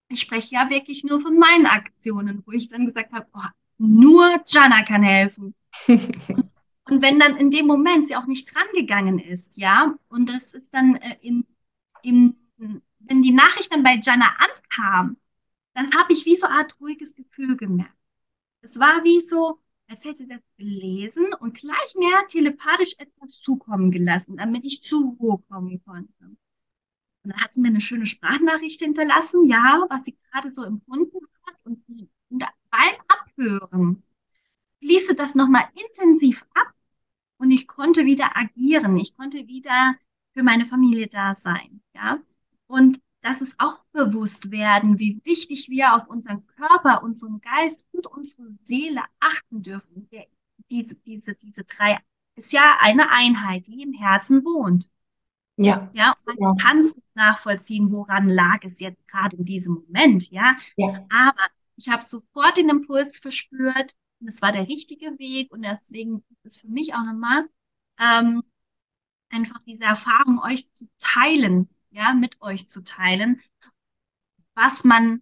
ich 0.09 0.21
spreche 0.21 0.55
ja 0.55 0.69
wirklich 0.69 1.03
nur 1.03 1.21
von 1.21 1.37
meinen 1.37 1.65
Aktionen, 1.65 2.43
wo 2.45 2.51
ich 2.51 2.69
dann 2.69 2.85
gesagt 2.85 3.11
habe, 3.13 3.27
oh, 3.33 3.47
nur 3.77 4.43
Jana 4.47 4.83
kann 4.83 5.03
helfen. 5.03 5.55
und 5.87 7.01
wenn 7.01 7.19
dann 7.19 7.37
in 7.37 7.51
dem 7.51 7.67
Moment 7.67 8.07
sie 8.07 8.15
auch 8.15 8.27
nicht 8.27 8.53
drangegangen 8.53 9.19
ist, 9.19 9.57
ja, 9.57 9.95
und 10.09 10.29
das 10.29 10.53
ist 10.53 10.73
dann 10.73 10.95
äh, 10.95 11.17
in, 11.21 11.45
in, 12.01 12.35
wenn 12.99 13.21
die 13.21 13.31
Nachricht 13.31 13.73
dann 13.73 13.83
bei 13.83 13.99
Jana 14.01 14.27
ankam, 14.37 15.17
dann 15.73 15.93
habe 15.95 16.13
ich 16.13 16.25
wie 16.25 16.35
so 16.35 16.47
eine 16.47 16.57
Art 16.57 16.79
ruhiges 16.79 17.15
Gefühl 17.15 17.57
gemerkt. 17.57 17.91
Es 18.61 18.79
war 18.79 19.03
wie 19.03 19.19
so, 19.21 19.59
als 19.87 20.05
hätte 20.05 20.19
sie 20.19 20.27
das 20.27 20.41
gelesen 20.57 21.33
und 21.39 21.55
gleich 21.55 21.95
mehr 21.97 22.25
telepathisch 22.27 22.95
etwas 22.97 23.39
zukommen 23.39 23.91
gelassen, 23.91 24.37
damit 24.37 24.63
ich 24.63 24.83
zur 24.83 25.15
Ruhe 25.19 25.39
kommen 25.49 25.83
konnte. 25.83 26.37
Und 27.23 27.31
dann 27.31 27.41
hat 27.41 27.53
sie 27.53 27.61
mir 27.61 27.69
eine 27.69 27.81
schöne 27.81 28.05
Sprachnachricht 28.05 28.81
hinterlassen, 28.81 29.45
ja, 29.47 29.85
was 29.89 30.05
sie 30.05 30.17
gerade 30.31 30.51
so 30.51 30.63
empfunden 30.63 31.19
hat. 31.45 31.55
Und, 31.63 31.83
und 32.29 32.39
beim 32.69 32.95
Abhören 33.07 34.03
fließte 34.79 35.15
das 35.15 35.35
nochmal 35.35 35.63
intensiv 35.75 36.45
ab 36.53 36.73
und 37.37 37.51
ich 37.51 37.67
konnte 37.67 38.05
wieder 38.05 38.37
agieren. 38.37 38.97
Ich 38.97 39.15
konnte 39.15 39.47
wieder 39.47 39.95
für 40.33 40.43
meine 40.43 40.65
Familie 40.65 41.07
da 41.07 41.33
sein, 41.35 41.81
ja. 41.95 42.19
Und 42.67 43.01
dass 43.21 43.41
es 43.41 43.55
auch 43.57 43.83
bewusst 43.93 44.51
werden, 44.51 44.99
wie 44.99 45.21
wichtig 45.23 45.69
wir 45.69 45.95
auf 45.95 46.07
unseren 46.07 46.45
Körper, 46.47 47.03
unseren 47.03 47.39
Geist 47.39 47.85
und 47.91 48.07
unsere 48.07 48.49
Seele 48.63 49.01
achten 49.19 49.61
dürfen. 49.63 50.09
Diese, 50.69 50.95
diese, 50.95 51.35
diese 51.35 51.63
drei 51.63 51.99
ist 52.35 52.51
ja 52.51 52.77
eine 52.79 53.11
Einheit, 53.11 53.67
die 53.67 53.81
im 53.81 53.93
Herzen 53.93 54.43
wohnt. 54.43 54.89
Ja. 55.57 55.89
Ja, 55.93 56.15
man 56.25 56.37
ja. 56.39 56.55
kann 56.59 56.79
es 56.79 56.95
nachvollziehen, 57.13 57.91
woran 57.91 58.27
lag 58.27 58.63
es 58.63 58.79
jetzt 58.79 59.07
gerade 59.07 59.37
in 59.37 59.45
diesem 59.45 59.75
Moment, 59.75 60.29
ja. 60.31 60.57
ja. 60.77 61.05
Aber 61.09 61.45
ich 61.75 61.89
habe 61.89 62.03
sofort 62.03 62.57
den 62.57 62.69
Impuls 62.69 63.19
verspürt 63.19 63.95
und 64.19 64.27
es 64.27 64.41
war 64.41 64.51
der 64.51 64.67
richtige 64.67 65.17
Weg 65.19 65.51
und 65.53 65.63
deswegen 65.63 66.23
ist 66.43 66.45
es 66.45 66.57
für 66.57 66.67
mich 66.67 66.93
auch 66.93 67.03
nochmal 67.03 67.47
ähm, 67.99 68.43
einfach 69.29 69.59
diese 69.59 69.83
Erfahrung 69.83 70.39
euch 70.39 70.71
zu 70.73 70.87
teilen, 70.99 71.69
ja, 71.91 72.13
mit 72.13 72.41
euch 72.41 72.67
zu 72.67 72.83
teilen, 72.83 73.41
was 74.55 74.83
man 74.83 75.21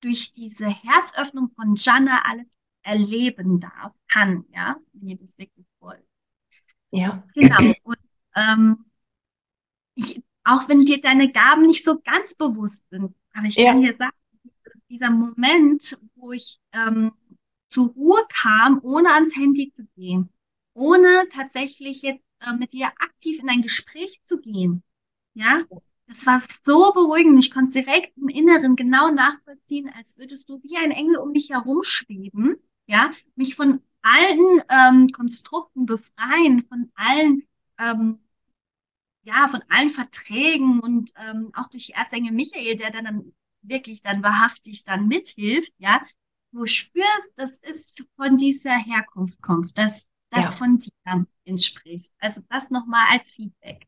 durch 0.00 0.32
diese 0.32 0.68
Herzöffnung 0.68 1.48
von 1.50 1.74
Jana 1.76 2.22
alles 2.24 2.46
erleben 2.82 3.60
darf, 3.60 3.92
kann, 4.08 4.44
ja, 4.54 4.76
wenn 4.92 5.08
ihr 5.08 5.16
das 5.16 5.38
wirklich 5.38 5.66
wollt. 5.80 6.04
Ja. 6.90 7.22
Genau. 7.34 7.74
Und 7.84 7.98
ähm, 8.34 8.89
ich, 10.00 10.22
auch 10.44 10.68
wenn 10.68 10.80
dir 10.80 11.00
deine 11.00 11.30
Gaben 11.30 11.62
nicht 11.62 11.84
so 11.84 12.00
ganz 12.00 12.34
bewusst 12.34 12.84
sind, 12.90 13.14
aber 13.32 13.46
ich 13.46 13.56
ja. 13.56 13.72
kann 13.72 13.82
dir 13.82 13.96
sagen, 13.96 14.16
dieser 14.88 15.10
Moment, 15.10 15.98
wo 16.16 16.32
ich 16.32 16.58
ähm, 16.72 17.12
zur 17.68 17.88
Ruhe 17.88 18.26
kam, 18.28 18.80
ohne 18.82 19.12
ans 19.14 19.36
Handy 19.36 19.72
zu 19.72 19.84
gehen, 19.96 20.28
ohne 20.74 21.28
tatsächlich 21.32 22.02
jetzt 22.02 22.24
äh, 22.40 22.54
mit 22.54 22.72
dir 22.72 22.88
aktiv 22.98 23.40
in 23.40 23.48
ein 23.48 23.62
Gespräch 23.62 24.20
zu 24.24 24.40
gehen, 24.40 24.82
ja, 25.34 25.60
es 26.10 26.26
war 26.26 26.40
so 26.40 26.92
beruhigend. 26.92 27.38
Ich 27.38 27.52
konnte 27.52 27.68
es 27.68 27.74
direkt 27.74 28.16
im 28.16 28.28
Inneren 28.28 28.74
genau 28.74 29.10
nachvollziehen, 29.10 29.90
als 29.96 30.18
würdest 30.18 30.48
du 30.48 30.60
wie 30.64 30.76
ein 30.76 30.90
Engel 30.90 31.16
um 31.18 31.30
mich 31.30 31.50
herumschweben, 31.50 32.56
ja, 32.86 33.12
mich 33.36 33.54
von 33.54 33.80
allen 34.02 34.62
ähm, 34.68 35.08
Konstrukten 35.12 35.86
befreien, 35.86 36.64
von 36.68 36.90
allen, 36.94 37.46
ähm, 37.78 38.18
ja, 39.22 39.48
von 39.48 39.62
allen 39.68 39.90
Verträgen 39.90 40.80
und 40.80 41.12
ähm, 41.28 41.50
auch 41.54 41.68
durch 41.68 41.90
Erzengel 41.90 42.32
Michael, 42.32 42.76
der 42.76 42.90
dann 42.90 43.32
wirklich 43.62 44.02
dann 44.02 44.22
wahrhaftig 44.22 44.84
dann 44.84 45.08
mithilft, 45.08 45.72
ja, 45.78 46.00
du 46.52 46.66
spürst, 46.66 47.32
das 47.36 47.60
ist 47.60 48.04
von 48.16 48.36
dieser 48.36 48.76
Herkunft 48.76 49.40
kommt, 49.42 49.76
dass 49.76 50.02
das 50.30 50.52
ja. 50.52 50.58
von 50.58 50.78
dir 50.78 51.26
entspricht. 51.44 52.12
Also 52.18 52.40
das 52.48 52.70
nochmal 52.70 53.06
als 53.10 53.32
Feedback. 53.32 53.86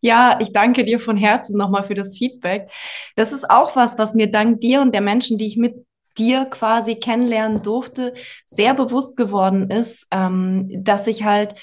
Ja, 0.00 0.38
ich 0.40 0.52
danke 0.52 0.84
dir 0.84 1.00
von 1.00 1.16
Herzen 1.16 1.56
nochmal 1.56 1.84
für 1.84 1.94
das 1.94 2.16
Feedback. 2.16 2.70
Das 3.16 3.32
ist 3.32 3.50
auch 3.50 3.74
was, 3.76 3.98
was 3.98 4.14
mir 4.14 4.30
dank 4.30 4.60
dir 4.60 4.80
und 4.80 4.92
der 4.92 5.00
Menschen, 5.00 5.38
die 5.38 5.46
ich 5.46 5.56
mit 5.56 5.86
dir 6.18 6.44
quasi 6.44 6.96
kennenlernen 6.96 7.62
durfte, 7.62 8.14
sehr 8.44 8.74
bewusst 8.74 9.16
geworden 9.16 9.70
ist, 9.70 10.06
ähm, 10.10 10.68
dass 10.84 11.06
ich 11.06 11.24
halt 11.24 11.54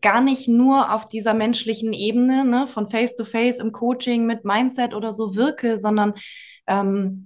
gar 0.00 0.20
nicht 0.20 0.48
nur 0.48 0.92
auf 0.92 1.08
dieser 1.08 1.34
menschlichen 1.34 1.92
Ebene, 1.92 2.44
ne, 2.44 2.66
von 2.66 2.88
Face 2.88 3.14
to 3.16 3.24
Face 3.24 3.58
im 3.58 3.72
Coaching 3.72 4.26
mit 4.26 4.44
Mindset 4.44 4.94
oder 4.94 5.12
so 5.12 5.36
wirke, 5.36 5.78
sondern 5.78 6.14
ähm, 6.66 7.24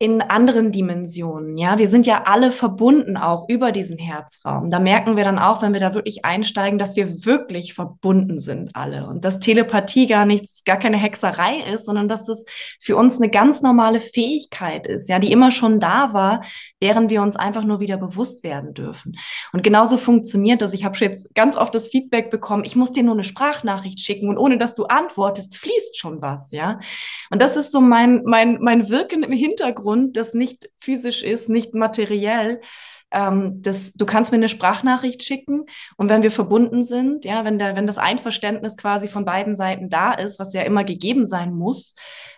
in 0.00 0.22
anderen 0.22 0.70
Dimensionen. 0.70 1.58
Ja, 1.58 1.76
wir 1.76 1.88
sind 1.88 2.06
ja 2.06 2.22
alle 2.26 2.52
verbunden 2.52 3.16
auch 3.16 3.48
über 3.48 3.72
diesen 3.72 3.98
Herzraum. 3.98 4.70
Da 4.70 4.78
merken 4.78 5.16
wir 5.16 5.24
dann 5.24 5.40
auch, 5.40 5.60
wenn 5.60 5.72
wir 5.72 5.80
da 5.80 5.92
wirklich 5.92 6.24
einsteigen, 6.24 6.78
dass 6.78 6.94
wir 6.94 7.24
wirklich 7.24 7.74
verbunden 7.74 8.38
sind 8.38 8.76
alle 8.76 9.08
und 9.08 9.24
dass 9.24 9.40
Telepathie 9.40 10.06
gar 10.06 10.24
nichts, 10.24 10.62
gar 10.62 10.76
keine 10.76 10.98
Hexerei 10.98 11.64
ist, 11.74 11.86
sondern 11.86 12.06
dass 12.06 12.28
es 12.28 12.46
für 12.78 12.96
uns 12.96 13.20
eine 13.20 13.28
ganz 13.28 13.60
normale 13.60 13.98
Fähigkeit 13.98 14.86
ist, 14.86 15.08
ja, 15.08 15.18
die 15.18 15.32
immer 15.32 15.50
schon 15.50 15.80
da 15.80 16.12
war, 16.12 16.44
deren 16.80 17.10
wir 17.10 17.20
uns 17.20 17.34
einfach 17.34 17.64
nur 17.64 17.80
wieder 17.80 17.96
bewusst 17.96 18.44
werden 18.44 18.74
dürfen. 18.74 19.18
Und 19.52 19.64
genauso 19.64 19.96
funktioniert 19.96 20.62
das. 20.62 20.74
Ich 20.74 20.84
habe 20.84 20.96
jetzt 20.98 21.34
ganz 21.34 21.56
oft 21.56 21.74
das 21.74 21.88
Feedback 21.88 22.30
bekommen, 22.30 22.62
ich 22.64 22.76
muss 22.76 22.92
dir 22.92 23.02
nur 23.02 23.14
eine 23.14 23.24
Sprachnachricht 23.24 23.98
schicken 23.98 24.28
und 24.28 24.38
ohne 24.38 24.58
dass 24.58 24.76
du 24.76 24.84
antwortest, 24.84 25.56
fließt 25.58 25.98
schon 25.98 26.22
was, 26.22 26.52
ja. 26.52 26.78
Und 27.30 27.42
das 27.42 27.56
ist 27.56 27.72
so 27.72 27.80
mein 27.80 28.22
mein 28.24 28.58
mein 28.60 28.88
Wirken 28.90 29.24
im 29.24 29.32
Hintergrund 29.32 29.87
Hintergrund, 29.88 30.16
das 30.16 30.34
nicht 30.34 30.70
physisch 30.80 31.22
ist, 31.22 31.48
nicht 31.48 31.74
materiell. 31.74 32.60
Ähm, 33.10 33.62
das, 33.62 33.94
du 33.94 34.04
kannst 34.04 34.32
mir 34.32 34.36
eine 34.36 34.50
Sprachnachricht 34.50 35.22
schicken 35.22 35.64
und 35.96 36.10
wenn 36.10 36.22
wir 36.22 36.30
verbunden 36.30 36.82
sind, 36.82 37.24
ja, 37.24 37.46
wenn, 37.46 37.58
der, 37.58 37.74
wenn 37.74 37.86
das 37.86 37.96
Einverständnis 37.96 38.76
quasi 38.76 39.08
von 39.08 39.24
beiden 39.24 39.54
Seiten 39.54 39.88
da 39.88 40.12
ist, 40.12 40.38
was 40.38 40.52
ja 40.52 40.60
immer 40.60 40.84
gegeben 40.84 41.24
sein 41.24 41.54
muss, 41.54 41.94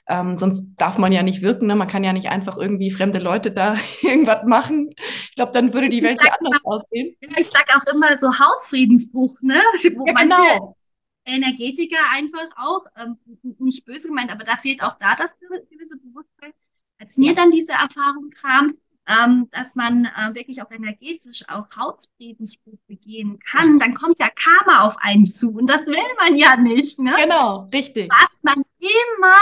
ähm, 0.06 0.36
sonst 0.36 0.68
darf 0.76 0.96
man 0.96 1.10
ja 1.10 1.24
nicht 1.24 1.42
wirken, 1.42 1.66
ne? 1.66 1.74
man 1.74 1.88
kann 1.88 2.04
ja 2.04 2.12
nicht 2.12 2.28
einfach 2.28 2.56
irgendwie 2.56 2.92
fremde 2.92 3.18
Leute 3.18 3.50
da 3.50 3.76
irgendwas 4.02 4.44
machen. 4.44 4.94
Ich 4.96 5.34
glaube, 5.34 5.50
dann 5.50 5.74
würde 5.74 5.88
die 5.88 6.04
Welt 6.04 6.20
ja 6.24 6.34
anders 6.38 6.60
auch, 6.62 6.76
aussehen. 6.76 7.16
Ich 7.20 7.48
sage 7.48 7.74
auch 7.76 7.92
immer 7.92 8.16
so 8.16 8.28
Hausfriedensbuch, 8.28 9.40
ne? 9.42 9.54
Wo 9.96 10.06
ja, 10.06 10.12
manche, 10.12 10.36
genau 10.36 10.76
Energetiker 11.24 11.98
einfach 12.12 12.48
auch, 12.56 12.86
ähm, 12.96 13.18
nicht 13.58 13.84
böse 13.84 14.08
gemeint, 14.08 14.30
aber 14.30 14.44
da 14.44 14.56
fehlt 14.56 14.82
auch 14.82 14.98
da 14.98 15.14
das 15.14 15.38
gewisse 15.38 15.96
Bewusstsein. 15.98 16.52
Als 17.10 17.18
mir 17.18 17.34
dann 17.34 17.50
diese 17.50 17.72
Erfahrung 17.72 18.30
kam, 18.30 18.78
ähm, 19.08 19.48
dass 19.50 19.74
man 19.74 20.04
äh, 20.04 20.32
wirklich 20.32 20.62
auch 20.62 20.70
energetisch 20.70 21.42
auch 21.48 21.66
Hausfriedensbruch 21.76 22.78
begehen 22.86 23.40
kann, 23.40 23.80
dann 23.80 23.94
kommt 23.94 24.20
ja 24.20 24.28
Karma 24.32 24.86
auf 24.86 24.96
einen 24.98 25.26
zu 25.26 25.50
und 25.50 25.66
das 25.66 25.88
will 25.88 25.96
man 26.20 26.36
ja 26.36 26.56
nicht. 26.56 27.00
Ne? 27.00 27.12
Genau, 27.16 27.68
richtig. 27.72 28.08
Wartet 28.12 28.38
man 28.42 28.62
immer, 28.78 29.38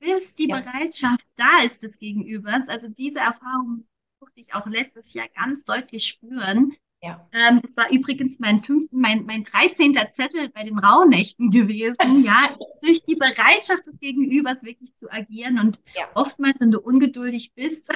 bis 0.00 0.34
die 0.34 0.48
ja. 0.48 0.60
Bereitschaft 0.60 1.24
da 1.36 1.62
ist 1.64 1.84
des 1.84 2.00
Gegenübers. 2.00 2.68
Also 2.68 2.88
diese 2.88 3.20
Erfahrung 3.20 3.86
durfte 4.18 4.40
ich 4.40 4.52
auch 4.52 4.66
letztes 4.66 5.14
Jahr 5.14 5.28
ganz 5.36 5.64
deutlich 5.64 6.06
spüren. 6.06 6.74
Ja. 7.04 7.28
Ähm, 7.32 7.60
das 7.60 7.76
war 7.76 7.90
übrigens 7.90 8.38
mein 8.38 8.62
fünften, 8.62 8.98
mein, 8.98 9.26
mein 9.26 9.44
13. 9.44 9.94
Zettel 10.10 10.48
bei 10.48 10.64
den 10.64 10.78
Rauhnächten 10.78 11.50
gewesen, 11.50 11.96
ja, 12.24 12.56
durch 12.80 13.02
die 13.02 13.14
Bereitschaft 13.14 13.86
des 13.86 13.98
Gegenübers 14.00 14.64
wirklich 14.64 14.96
zu 14.96 15.12
agieren 15.12 15.58
und 15.58 15.80
ja. 15.94 16.08
oftmals, 16.14 16.60
wenn 16.60 16.70
du 16.70 16.80
ungeduldig 16.80 17.52
bist, 17.54 17.92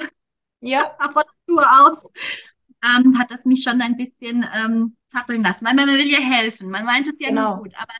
ja. 0.61 0.95
von 0.99 1.23
Natur 1.47 1.65
aus, 1.81 2.13
ähm, 2.83 3.17
hat 3.17 3.31
das 3.31 3.45
mich 3.45 3.63
schon 3.63 3.81
ein 3.81 3.97
bisschen 3.97 4.45
ähm, 4.53 4.95
zappeln 5.07 5.41
lassen, 5.41 5.65
weil 5.65 5.73
man 5.73 5.87
will 5.87 6.07
ja 6.07 6.19
helfen, 6.19 6.69
man 6.69 6.85
meint 6.85 7.07
es 7.07 7.19
ja 7.19 7.29
genau. 7.29 7.55
nur 7.55 7.63
gut, 7.63 7.73
aber 7.77 7.93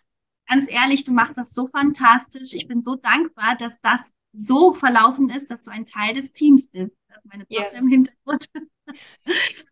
ganz 0.47 0.69
ehrlich, 0.69 1.05
du 1.05 1.11
machst 1.11 1.37
das 1.37 1.55
so 1.55 1.67
fantastisch, 1.67 2.53
ich 2.53 2.67
bin 2.67 2.81
so 2.81 2.95
dankbar, 2.95 3.55
dass 3.57 3.81
das 3.81 4.13
so 4.33 4.75
verlaufen 4.75 5.31
ist, 5.31 5.49
dass 5.49 5.63
du 5.63 5.71
ein 5.71 5.87
Teil 5.87 6.13
des 6.13 6.33
Teams 6.33 6.67
bist. 6.67 6.95
Meine 7.23 7.47
Tochter 7.47 7.71
yes. 7.71 7.81
im 7.81 7.87
Hintergrund. 7.87 8.45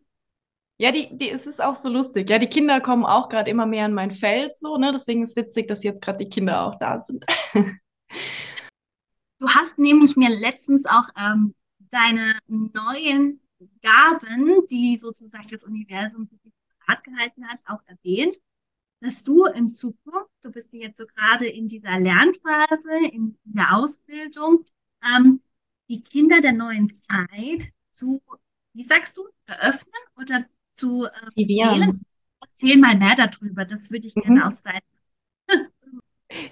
Ja, 0.80 0.92
die, 0.92 1.08
die, 1.16 1.30
es 1.30 1.46
ist 1.48 1.60
auch 1.62 1.74
so 1.74 1.88
lustig. 1.88 2.30
Ja, 2.30 2.38
die 2.38 2.46
Kinder 2.46 2.80
kommen 2.80 3.04
auch 3.04 3.28
gerade 3.28 3.50
immer 3.50 3.66
mehr 3.66 3.86
in 3.86 3.94
mein 3.94 4.12
Feld, 4.12 4.56
so, 4.56 4.76
ne? 4.76 4.92
Deswegen 4.92 5.22
ist 5.24 5.30
es 5.30 5.36
witzig, 5.36 5.66
dass 5.66 5.82
jetzt 5.82 6.00
gerade 6.00 6.18
die 6.18 6.28
Kinder 6.28 6.62
auch 6.62 6.76
da 6.78 7.00
sind. 7.00 7.24
du 9.40 9.48
hast 9.48 9.78
nämlich 9.80 10.16
mir 10.16 10.30
letztens 10.30 10.86
auch 10.86 11.08
ähm, 11.18 11.54
deine 11.90 12.38
neuen 12.46 13.40
Gaben, 13.82 14.66
die 14.70 14.94
sozusagen 14.96 15.48
das 15.48 15.64
Universum 15.64 16.28
dich 16.28 16.52
gehalten 17.02 17.46
hat, 17.48 17.58
auch 17.66 17.82
erwähnt, 17.86 18.38
dass 19.00 19.24
du 19.24 19.44
in 19.46 19.72
Zukunft, 19.72 20.30
du 20.42 20.50
bist 20.50 20.72
jetzt 20.72 20.98
so 20.98 21.06
gerade 21.06 21.46
in 21.46 21.68
dieser 21.68 21.98
Lernphase, 21.98 22.98
in, 23.10 23.36
in 23.44 23.52
der 23.52 23.76
Ausbildung, 23.76 24.64
ähm, 25.02 25.40
die 25.88 26.02
Kinder 26.02 26.40
der 26.40 26.52
neuen 26.52 26.92
Zeit 26.92 27.72
zu, 27.92 28.22
wie 28.74 28.84
sagst 28.84 29.16
du, 29.16 29.28
eröffnen 29.46 30.02
oder 30.16 30.46
zu 30.78 31.04
äh, 31.04 31.10
wählen. 31.36 32.00
Erzähl 32.40 32.78
mal 32.78 32.96
mehr 32.96 33.14
darüber, 33.16 33.64
das 33.64 33.90
würde 33.90 34.06
ich 34.06 34.16
mhm. 34.16 34.22
gerne 34.22 34.46
aus 34.46 34.62
deinem. 34.62 34.80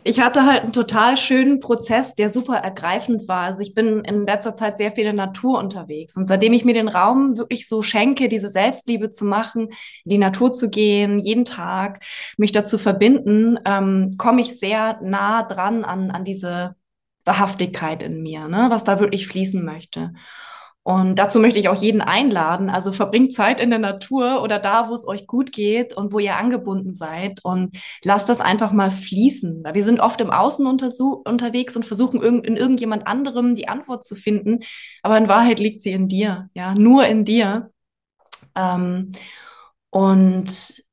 Ich 0.05 0.21
hatte 0.21 0.47
halt 0.47 0.63
einen 0.63 0.73
total 0.73 1.19
schönen 1.19 1.61
Prozess, 1.61 2.15
der 2.15 2.31
super 2.31 2.57
ergreifend 2.57 3.29
war. 3.29 3.43
Also 3.43 3.61
ich 3.61 3.75
bin 3.75 4.05
in 4.05 4.25
letzter 4.25 4.55
Zeit 4.55 4.79
sehr 4.79 4.91
viel 4.91 5.05
in 5.05 5.17
der 5.17 5.27
Natur 5.27 5.59
unterwegs. 5.59 6.17
Und 6.17 6.25
seitdem 6.27 6.55
ich 6.55 6.65
mir 6.65 6.73
den 6.73 6.89
Raum 6.89 7.37
wirklich 7.37 7.69
so 7.69 7.83
schenke, 7.83 8.29
diese 8.29 8.49
Selbstliebe 8.49 9.11
zu 9.11 9.27
machen, 9.27 9.69
in 10.05 10.11
die 10.11 10.19
Natur 10.19 10.55
zu 10.55 10.71
gehen, 10.71 11.19
jeden 11.19 11.45
Tag, 11.45 12.03
mich 12.39 12.53
dazu 12.53 12.79
verbinden, 12.79 13.59
ähm, 13.67 14.15
komme 14.17 14.41
ich 14.41 14.59
sehr 14.59 14.99
nah 15.03 15.43
dran 15.43 15.85
an, 15.85 16.11
an 16.11 16.25
diese 16.25 16.75
Wahrhaftigkeit 17.27 18.03
in 18.03 18.23
mir, 18.23 18.49
ne, 18.49 18.69
was 18.71 18.85
da 18.85 18.99
wirklich 18.99 19.27
fließen 19.27 19.63
möchte. 19.63 20.15
Und 20.87 21.17
dazu 21.17 21.41
möchte 21.41 21.59
ich 21.59 21.69
auch 21.69 21.75
jeden 21.75 22.01
einladen. 22.01 22.71
Also 22.71 22.93
verbringt 22.93 23.35
Zeit 23.35 23.59
in 23.59 23.71
der 23.71 23.81
Natur 23.81 24.41
oder 24.41 24.61
da, 24.61 24.89
wo 24.89 24.95
es 24.95 25.05
euch 25.09 25.27
gut 25.27 25.51
geht 25.51 25.97
und 25.97 26.13
wo 26.13 26.21
ihr 26.21 26.37
angebunden 26.37 26.95
seid 26.95 27.45
und 27.45 27.77
lasst 28.05 28.29
das 28.29 28.41
einfach 28.41 28.71
mal 28.71 28.93
fließen. 28.93 29.65
Wir 29.73 29.85
sind 29.85 29.99
oft 29.99 30.21
im 30.21 30.31
Außen 30.31 30.65
unterwegs 30.65 31.75
und 31.75 31.85
versuchen 31.85 32.23
in 32.23 32.57
irgendjemand 32.57 33.09
anderem 33.09 33.57
die 33.57 33.67
Antwort 33.67 34.05
zu 34.05 34.15
finden. 34.15 34.61
Aber 35.03 35.19
in 35.19 35.27
Wahrheit 35.27 35.59
liegt 35.59 35.83
sie 35.83 35.91
in 35.91 36.07
dir, 36.07 36.51
ja, 36.55 36.73
nur 36.77 37.05
in 37.05 37.25
dir. 37.25 37.73
Ähm, 38.55 39.11
und 39.91 40.85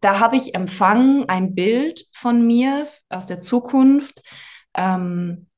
da 0.00 0.20
habe 0.20 0.38
ich 0.38 0.54
empfangen 0.54 1.28
ein 1.28 1.54
Bild 1.54 2.06
von 2.14 2.46
mir 2.46 2.88
aus 3.10 3.26
der 3.26 3.40
Zukunft 3.40 4.22
ähm, 4.74 5.48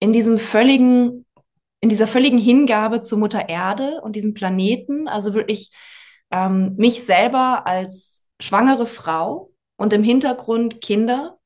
in 0.00 0.12
diesem 0.12 0.36
völligen 0.36 1.25
in 1.86 1.90
dieser 1.90 2.08
völligen 2.08 2.38
Hingabe 2.38 3.00
zur 3.00 3.20
Mutter 3.20 3.48
Erde 3.48 4.00
und 4.02 4.16
diesem 4.16 4.34
Planeten, 4.34 5.06
also 5.06 5.34
wirklich 5.34 5.70
ähm, 6.32 6.74
mich 6.76 7.04
selber 7.04 7.64
als 7.64 8.26
schwangere 8.40 8.88
Frau 8.88 9.52
und 9.76 9.92
im 9.92 10.02
Hintergrund 10.02 10.80
Kinder. 10.80 11.38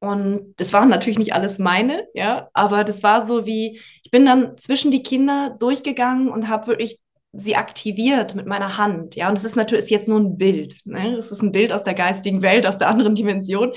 Und 0.00 0.54
das 0.56 0.72
waren 0.72 0.88
natürlich 0.88 1.20
nicht 1.20 1.34
alles 1.34 1.60
meine, 1.60 2.08
ja, 2.14 2.48
aber 2.52 2.82
das 2.82 3.04
war 3.04 3.24
so 3.24 3.46
wie, 3.46 3.80
ich 4.02 4.10
bin 4.10 4.26
dann 4.26 4.58
zwischen 4.58 4.90
die 4.90 5.04
Kinder 5.04 5.56
durchgegangen 5.56 6.30
und 6.30 6.48
habe 6.48 6.66
wirklich 6.66 6.98
sie 7.32 7.54
aktiviert 7.54 8.34
mit 8.34 8.46
meiner 8.46 8.76
Hand, 8.76 9.14
ja. 9.14 9.28
Und 9.28 9.38
es 9.38 9.44
ist 9.44 9.54
natürlich 9.54 9.84
ist 9.84 9.90
jetzt 9.90 10.08
nur 10.08 10.18
ein 10.18 10.36
Bild, 10.36 10.78
ne? 10.84 11.14
Es 11.14 11.30
ist 11.30 11.42
ein 11.42 11.52
Bild 11.52 11.72
aus 11.72 11.84
der 11.84 11.94
geistigen 11.94 12.42
Welt, 12.42 12.66
aus 12.66 12.78
der 12.78 12.88
anderen 12.88 13.14
Dimension. 13.14 13.72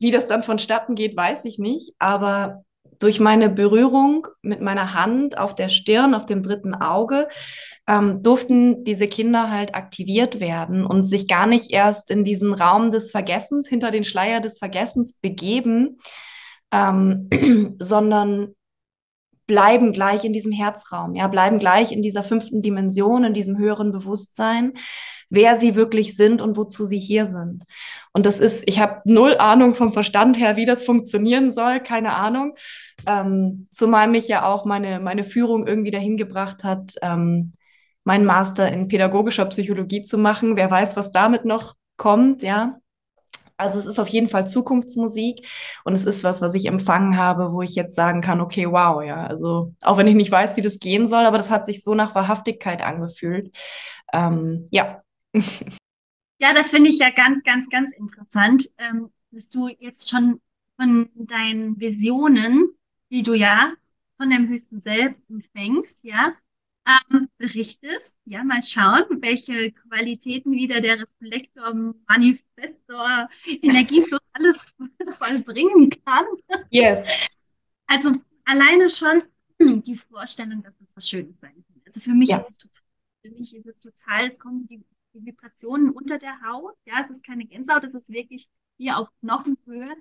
Wie 0.00 0.10
das 0.10 0.26
dann 0.26 0.42
vonstatten 0.42 0.96
geht, 0.96 1.16
weiß 1.16 1.44
ich 1.44 1.60
nicht, 1.60 1.94
aber 2.00 2.64
durch 2.98 3.20
meine 3.20 3.48
Berührung 3.48 4.26
mit 4.42 4.60
meiner 4.60 4.94
Hand 4.94 5.38
auf 5.38 5.54
der 5.54 5.68
Stirn, 5.68 6.14
auf 6.14 6.26
dem 6.26 6.42
dritten 6.42 6.74
Auge, 6.74 7.28
ähm, 7.86 8.22
durften 8.22 8.84
diese 8.84 9.08
Kinder 9.08 9.50
halt 9.50 9.74
aktiviert 9.74 10.40
werden 10.40 10.84
und 10.84 11.04
sich 11.04 11.28
gar 11.28 11.46
nicht 11.46 11.70
erst 11.70 12.10
in 12.10 12.24
diesen 12.24 12.52
Raum 12.54 12.92
des 12.92 13.10
Vergessens, 13.10 13.68
hinter 13.68 13.90
den 13.90 14.04
Schleier 14.04 14.40
des 14.40 14.58
Vergessens 14.58 15.14
begeben, 15.14 15.98
ähm, 16.72 17.28
sondern 17.78 18.54
bleiben 19.46 19.92
gleich 19.92 20.24
in 20.24 20.32
diesem 20.32 20.52
Herzraum, 20.52 21.14
ja, 21.14 21.26
bleiben 21.26 21.58
gleich 21.58 21.90
in 21.90 22.02
dieser 22.02 22.22
fünften 22.22 22.62
Dimension, 22.62 23.24
in 23.24 23.32
diesem 23.34 23.56
höheren 23.56 23.92
Bewusstsein, 23.92 24.74
wer 25.30 25.56
sie 25.56 25.74
wirklich 25.74 26.16
sind 26.16 26.42
und 26.42 26.56
wozu 26.56 26.84
sie 26.84 26.98
hier 26.98 27.26
sind. 27.26 27.64
Und 28.18 28.26
das 28.26 28.40
ist, 28.40 28.64
ich 28.66 28.80
habe 28.80 29.00
null 29.04 29.36
Ahnung 29.38 29.76
vom 29.76 29.92
Verstand 29.92 30.36
her, 30.36 30.56
wie 30.56 30.64
das 30.64 30.82
funktionieren 30.82 31.52
soll, 31.52 31.78
keine 31.78 32.14
Ahnung. 32.16 32.56
Ähm, 33.06 33.68
zumal 33.70 34.08
mich 34.08 34.26
ja 34.26 34.44
auch 34.44 34.64
meine, 34.64 34.98
meine 34.98 35.22
Führung 35.22 35.68
irgendwie 35.68 35.92
dahin 35.92 36.16
gebracht 36.16 36.64
hat, 36.64 36.96
ähm, 37.00 37.52
meinen 38.02 38.24
Master 38.24 38.72
in 38.72 38.88
pädagogischer 38.88 39.44
Psychologie 39.44 40.02
zu 40.02 40.18
machen. 40.18 40.56
Wer 40.56 40.68
weiß, 40.68 40.96
was 40.96 41.12
damit 41.12 41.44
noch 41.44 41.76
kommt, 41.96 42.42
ja. 42.42 42.80
Also 43.56 43.78
es 43.78 43.86
ist 43.86 44.00
auf 44.00 44.08
jeden 44.08 44.28
Fall 44.28 44.48
Zukunftsmusik 44.48 45.46
und 45.84 45.92
es 45.92 46.04
ist 46.04 46.24
was, 46.24 46.42
was 46.42 46.54
ich 46.54 46.66
empfangen 46.66 47.16
habe, 47.16 47.52
wo 47.52 47.62
ich 47.62 47.76
jetzt 47.76 47.94
sagen 47.94 48.20
kann, 48.20 48.40
okay, 48.40 48.66
wow, 48.68 49.00
ja. 49.00 49.28
Also 49.28 49.74
auch 49.80 49.96
wenn 49.96 50.08
ich 50.08 50.16
nicht 50.16 50.32
weiß, 50.32 50.56
wie 50.56 50.62
das 50.62 50.80
gehen 50.80 51.06
soll, 51.06 51.24
aber 51.24 51.36
das 51.36 51.52
hat 51.52 51.66
sich 51.66 51.84
so 51.84 51.94
nach 51.94 52.16
Wahrhaftigkeit 52.16 52.82
angefühlt. 52.82 53.54
Ähm, 54.12 54.66
ja. 54.72 55.02
Ja, 56.38 56.54
das 56.54 56.70
finde 56.70 56.90
ich 56.90 56.98
ja 56.98 57.10
ganz, 57.10 57.42
ganz, 57.42 57.68
ganz 57.68 57.92
interessant, 57.92 58.70
ähm, 58.78 59.10
dass 59.30 59.48
du 59.50 59.68
jetzt 59.68 60.08
schon 60.08 60.40
von 60.76 61.10
deinen 61.14 61.80
Visionen, 61.80 62.70
die 63.10 63.22
du 63.22 63.34
ja 63.34 63.72
von 64.16 64.30
deinem 64.30 64.48
höchsten 64.48 64.80
Selbst 64.80 65.28
empfängst, 65.28 66.04
ja, 66.04 66.34
ähm, 66.86 67.28
berichtest. 67.38 68.18
Ja, 68.24 68.44
mal 68.44 68.62
schauen, 68.62 69.04
welche 69.20 69.72
Qualitäten 69.72 70.52
wieder 70.52 70.80
der 70.80 71.00
Reflektor, 71.00 71.74
Manifestor, 72.08 73.28
Energiefluss 73.62 74.20
alles 74.32 74.66
vollbringen 75.18 75.90
kann. 76.04 76.24
Yes. 76.70 77.08
Also 77.86 78.12
alleine 78.44 78.88
schon 78.88 79.22
die 79.58 79.96
Vorstellung, 79.96 80.62
dass 80.62 80.74
es 80.80 80.94
was 80.94 81.08
Schönes 81.08 81.40
sein 81.40 81.64
kann. 81.66 81.82
Also 81.86 82.00
für 82.00 82.12
mich, 82.12 82.28
ja. 82.28 82.38
ist, 82.38 82.50
es 82.50 82.58
total, 82.58 82.82
für 83.22 83.30
mich 83.30 83.56
ist 83.56 83.66
es 83.66 83.80
total, 83.80 84.26
es 84.26 84.38
kommen 84.38 84.66
die, 84.68 84.84
die 85.14 85.24
Vibrationen 85.24 85.90
unter 85.90 86.18
der 86.18 86.40
Haut. 86.42 86.76
Ja, 86.84 87.00
es 87.00 87.10
ist 87.10 87.24
keine 87.26 87.46
Gänsehaut, 87.46 87.84
es 87.84 87.94
ist 87.94 88.10
wirklich 88.10 88.48
hier 88.76 88.98
auf 88.98 89.08
Knochenhöhe, 89.20 89.94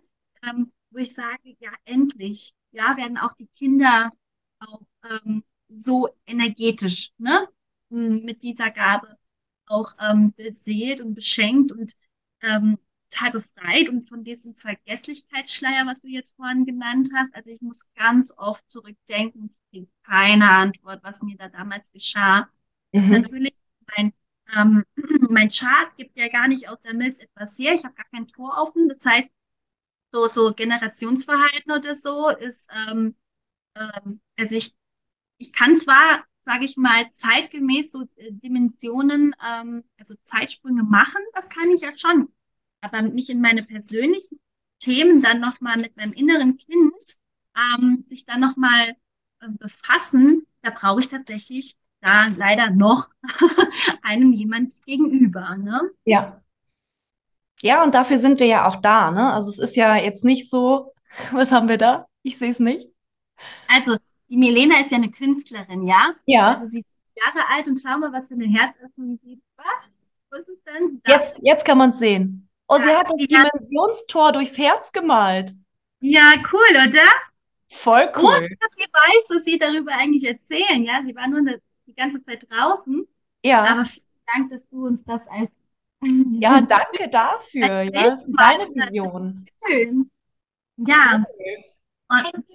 ähm, 0.43 0.71
wo 0.91 0.99
ich 0.99 1.13
sage, 1.13 1.55
ja, 1.59 1.71
endlich, 1.85 2.53
ja, 2.71 2.95
werden 2.97 3.17
auch 3.17 3.33
die 3.33 3.47
Kinder 3.55 4.11
auch 4.59 4.81
ähm, 5.09 5.43
so 5.69 6.09
energetisch, 6.25 7.11
ne, 7.17 7.47
mit 7.89 8.43
dieser 8.43 8.71
Gabe 8.71 9.17
auch 9.65 9.93
ähm, 9.99 10.33
beseelt 10.33 11.01
und 11.01 11.13
beschenkt 11.15 11.71
und 11.71 11.93
ähm, 12.41 12.77
total 13.09 13.31
befreit 13.31 13.89
und 13.89 14.07
von 14.07 14.23
diesem 14.23 14.55
Vergesslichkeitsschleier, 14.55 15.85
was 15.85 16.01
du 16.01 16.07
jetzt 16.07 16.35
vorhin 16.35 16.65
genannt 16.65 17.09
hast. 17.15 17.33
Also 17.35 17.49
ich 17.49 17.61
muss 17.61 17.91
ganz 17.95 18.33
oft 18.37 18.69
zurückdenken, 18.69 19.49
ich 19.49 19.71
kriege 19.71 19.91
keine 20.03 20.49
Antwort, 20.49 21.03
was 21.03 21.21
mir 21.21 21.37
da 21.37 21.49
damals 21.49 21.91
geschah. 21.91 22.49
Das 22.91 23.03
ist 23.03 23.09
mhm. 23.09 23.21
natürlich 23.21 23.53
mein, 23.95 24.13
ähm, 24.55 24.83
mein 25.29 25.49
Chart 25.49 25.95
gibt 25.97 26.17
ja 26.17 26.27
gar 26.29 26.47
nicht 26.47 26.69
aus 26.69 26.81
der 26.81 26.93
Milz 26.93 27.19
etwas 27.19 27.57
her. 27.57 27.73
Ich 27.73 27.83
habe 27.83 27.95
gar 27.95 28.05
kein 28.11 28.27
Tor 28.27 28.57
offen. 28.57 28.89
Das 28.89 29.05
heißt, 29.05 29.29
so, 30.11 30.27
so 30.29 30.53
Generationsverhalten 30.53 31.71
oder 31.71 31.95
so 31.95 32.29
ist, 32.29 32.69
ähm, 32.89 33.15
ähm, 33.75 34.21
also 34.37 34.55
ich 34.55 34.75
ich 35.37 35.53
kann 35.53 35.75
zwar, 35.75 36.25
sage 36.43 36.65
ich 36.65 36.77
mal, 36.77 37.11
zeitgemäß 37.13 37.91
so 37.91 38.03
äh, 38.15 38.31
Dimensionen, 38.31 39.35
ähm, 39.45 39.83
also 39.97 40.15
Zeitsprünge 40.23 40.83
machen, 40.83 41.21
das 41.33 41.49
kann 41.49 41.69
ich 41.71 41.81
ja 41.81 41.97
schon. 41.97 42.31
Aber 42.81 43.01
mich 43.01 43.29
in 43.29 43.41
meine 43.41 43.63
persönlichen 43.63 44.39
Themen 44.79 45.21
dann 45.21 45.39
nochmal 45.39 45.77
mit 45.77 45.97
meinem 45.97 46.13
inneren 46.13 46.57
Kind, 46.57 47.17
ähm, 47.55 48.03
sich 48.07 48.25
dann 48.25 48.39
nochmal 48.39 48.95
äh, 49.41 49.49
befassen, 49.49 50.45
da 50.61 50.69
brauche 50.71 50.99
ich 51.01 51.07
tatsächlich 51.09 51.75
da 52.01 52.27
leider 52.35 52.69
noch 52.69 53.09
einem 54.01 54.33
jemand 54.33 54.73
gegenüber. 54.85 55.55
Ne? 55.57 55.91
Ja. 56.05 56.41
Ja, 57.61 57.83
und 57.83 57.95
dafür 57.95 58.19
sind 58.19 58.39
wir 58.39 58.45
ja 58.45 58.67
auch 58.67 58.75
da, 58.77 59.09
ne? 59.11 59.33
Also 59.33 59.49
es 59.49 59.57
ist 59.57 59.75
ja 59.75 59.95
jetzt 59.95 60.23
nicht 60.23 60.49
so, 60.49 60.93
was 61.31 61.51
haben 61.51 61.69
wir 61.69 61.77
da? 61.77 62.07
Ich 62.23 62.37
sehe 62.37 62.51
es 62.51 62.59
nicht. 62.59 62.89
Also, 63.67 63.97
die 64.29 64.37
Milena 64.37 64.79
ist 64.79 64.91
ja 64.91 64.97
eine 64.97 65.11
Künstlerin, 65.11 65.83
ja? 65.83 66.13
Ja. 66.25 66.53
Also 66.53 66.67
sie 66.67 66.79
ist 66.79 66.87
Jahre 67.15 67.47
alt 67.49 67.67
und 67.67 67.79
schau 67.79 67.97
mal, 67.97 68.11
was 68.11 68.27
für 68.27 68.33
eine 68.33 68.47
Herzöffnung 68.47 69.19
sie 69.23 69.41
hat. 69.57 69.89
Was 70.29 70.47
ist 70.47 70.65
denn? 70.65 71.01
Da. 71.03 71.13
Jetzt, 71.13 71.39
jetzt 71.41 71.65
kann 71.65 71.77
man 71.77 71.91
es 71.91 71.99
sehen. 71.99 72.49
Oh, 72.67 72.75
ja, 72.77 72.83
sie 72.83 72.95
hat 72.95 73.09
das 73.09 73.17
Dimensionstor 73.17 74.33
durchs 74.33 74.57
Herz 74.57 74.91
gemalt. 74.91 75.53
Ja, 76.01 76.33
cool, 76.51 76.87
oder? 76.87 77.07
Voll 77.69 78.11
cool. 78.17 78.25
Und 78.25 78.57
dass 78.59 78.75
sie 78.75 78.87
weiß, 78.91 79.27
dass 79.29 79.45
sie 79.45 79.57
darüber 79.57 79.93
eigentlich 79.93 80.27
erzählen, 80.27 80.83
ja? 80.83 81.01
Sie 81.05 81.15
war 81.15 81.27
nur 81.27 81.39
eine, 81.39 81.61
ganze 81.97 82.23
Zeit 82.23 82.47
draußen. 82.49 83.07
Ja. 83.43 83.63
Aber 83.65 83.85
vielen 83.85 84.05
Dank, 84.33 84.49
dass 84.51 84.67
du 84.69 84.85
uns 84.85 85.03
das 85.03 85.27
als 85.27 85.49
ja, 86.01 86.61
danke 86.61 87.09
dafür. 87.09 87.81
ja, 87.83 88.17
für 88.17 88.31
deine 88.31 88.67
Vision. 88.75 89.47
Schön. 89.65 90.11
Ja. 90.77 91.25
Und 92.09 92.45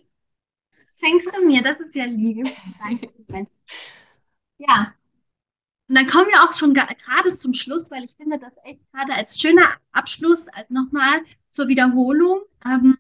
schenkst 0.99 1.35
du 1.35 1.45
mir, 1.45 1.63
das 1.63 1.81
ist 1.81 1.95
ja 1.95 2.05
lieb. 2.05 2.49
Danke. 2.79 3.49
Ja. 4.59 4.95
Und 5.89 5.97
dann 5.97 6.07
kommen 6.07 6.29
wir 6.29 6.43
auch 6.45 6.53
schon 6.53 6.73
gerade 6.73 7.35
zum 7.35 7.53
Schluss, 7.53 7.91
weil 7.91 8.05
ich 8.05 8.15
finde 8.15 8.39
das 8.39 8.53
echt 8.65 8.81
gerade 8.93 9.15
als 9.15 9.41
schöner 9.41 9.77
Abschluss, 9.91 10.49
als 10.49 10.71
nochmal 10.71 11.23
zur 11.51 11.69
Wiederholung. 11.69 12.43
Ähm, 12.65 12.97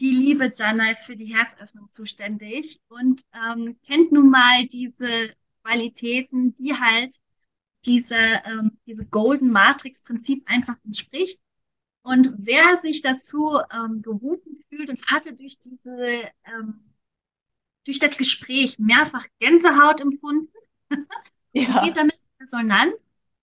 die 0.00 0.10
liebe 0.10 0.52
Jana 0.54 0.90
ist 0.90 1.06
für 1.06 1.16
die 1.16 1.34
Herzöffnung 1.34 1.90
zuständig 1.90 2.80
und 2.88 3.24
ähm, 3.32 3.78
kennt 3.86 4.10
nun 4.10 4.28
mal 4.28 4.66
diese 4.66 5.32
Qualitäten, 5.64 6.54
die 6.56 6.74
halt 6.74 7.16
diese, 7.84 8.16
ähm, 8.44 8.78
diese 8.86 9.04
Golden 9.04 9.50
Matrix 9.50 10.02
Prinzip 10.02 10.42
einfach 10.46 10.76
entspricht. 10.84 11.40
Und 12.02 12.34
wer 12.36 12.76
sich 12.76 13.02
dazu 13.02 13.58
ähm, 13.72 14.02
gerufen 14.02 14.62
fühlt 14.68 14.90
und 14.90 15.06
hatte 15.06 15.32
durch 15.34 15.58
diese, 15.60 16.30
ähm, 16.44 16.80
durch 17.84 17.98
das 17.98 18.16
Gespräch 18.16 18.78
mehrfach 18.78 19.26
Gänsehaut 19.38 20.00
empfunden, 20.00 20.52
ja. 21.52 21.84
geht 21.84 21.96
damit 21.96 22.14
in 22.14 22.44
Resonanz, 22.44 22.94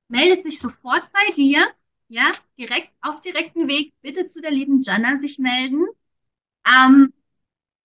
meldet 0.07 0.43
sich 0.43 0.59
sofort 0.59 1.11
bei 1.11 1.33
dir, 1.35 1.67
ja, 2.07 2.31
direkt 2.57 2.91
auf 3.01 3.21
direkten 3.21 3.67
Weg, 3.67 3.93
bitte 4.01 4.27
zu 4.27 4.41
der 4.41 4.51
lieben 4.51 4.81
Jana 4.81 5.17
sich 5.17 5.39
melden. 5.39 5.85
Ähm, 6.67 7.13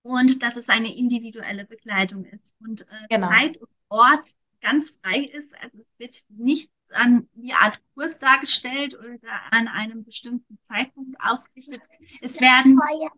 und 0.03 0.43
dass 0.43 0.57
es 0.57 0.69
eine 0.69 0.95
individuelle 0.95 1.65
Begleitung 1.65 2.27
ist 2.27 2.55
und 2.61 2.83
äh, 2.83 3.07
genau. 3.09 3.29
Zeit 3.29 3.57
und 3.57 3.69
Ort 3.89 4.33
ganz 4.61 4.91
frei 4.91 5.21
ist. 5.21 5.55
Also 5.63 5.79
es 5.79 5.99
wird 5.99 6.25
nichts 6.29 6.73
an 6.93 7.29
wie 7.35 7.53
Art 7.53 7.81
Kurs 7.95 8.19
dargestellt 8.19 8.95
oder 8.99 9.41
an 9.51 9.69
einem 9.69 10.05
bestimmten 10.05 10.59
Zeitpunkt 10.63 11.17
ausgerichtet. 11.21 11.83
Es 12.21 12.41
werden 12.41 12.79
Feuer. 12.79 13.11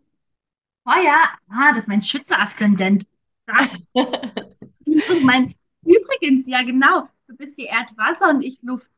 Feuer. 0.83 1.17
Ah, 1.49 1.69
das 1.69 1.83
ist 1.83 1.87
mein 1.87 2.01
Schütze-Aszendent. 2.01 3.07
mein, 5.23 5.55
übrigens, 5.83 6.47
ja 6.47 6.63
genau, 6.63 7.07
du 7.27 7.35
bist 7.35 7.57
die 7.57 7.65
Erdwasser 7.65 8.29
und 8.29 8.41
ich 8.41 8.61
Luft. 8.61 8.89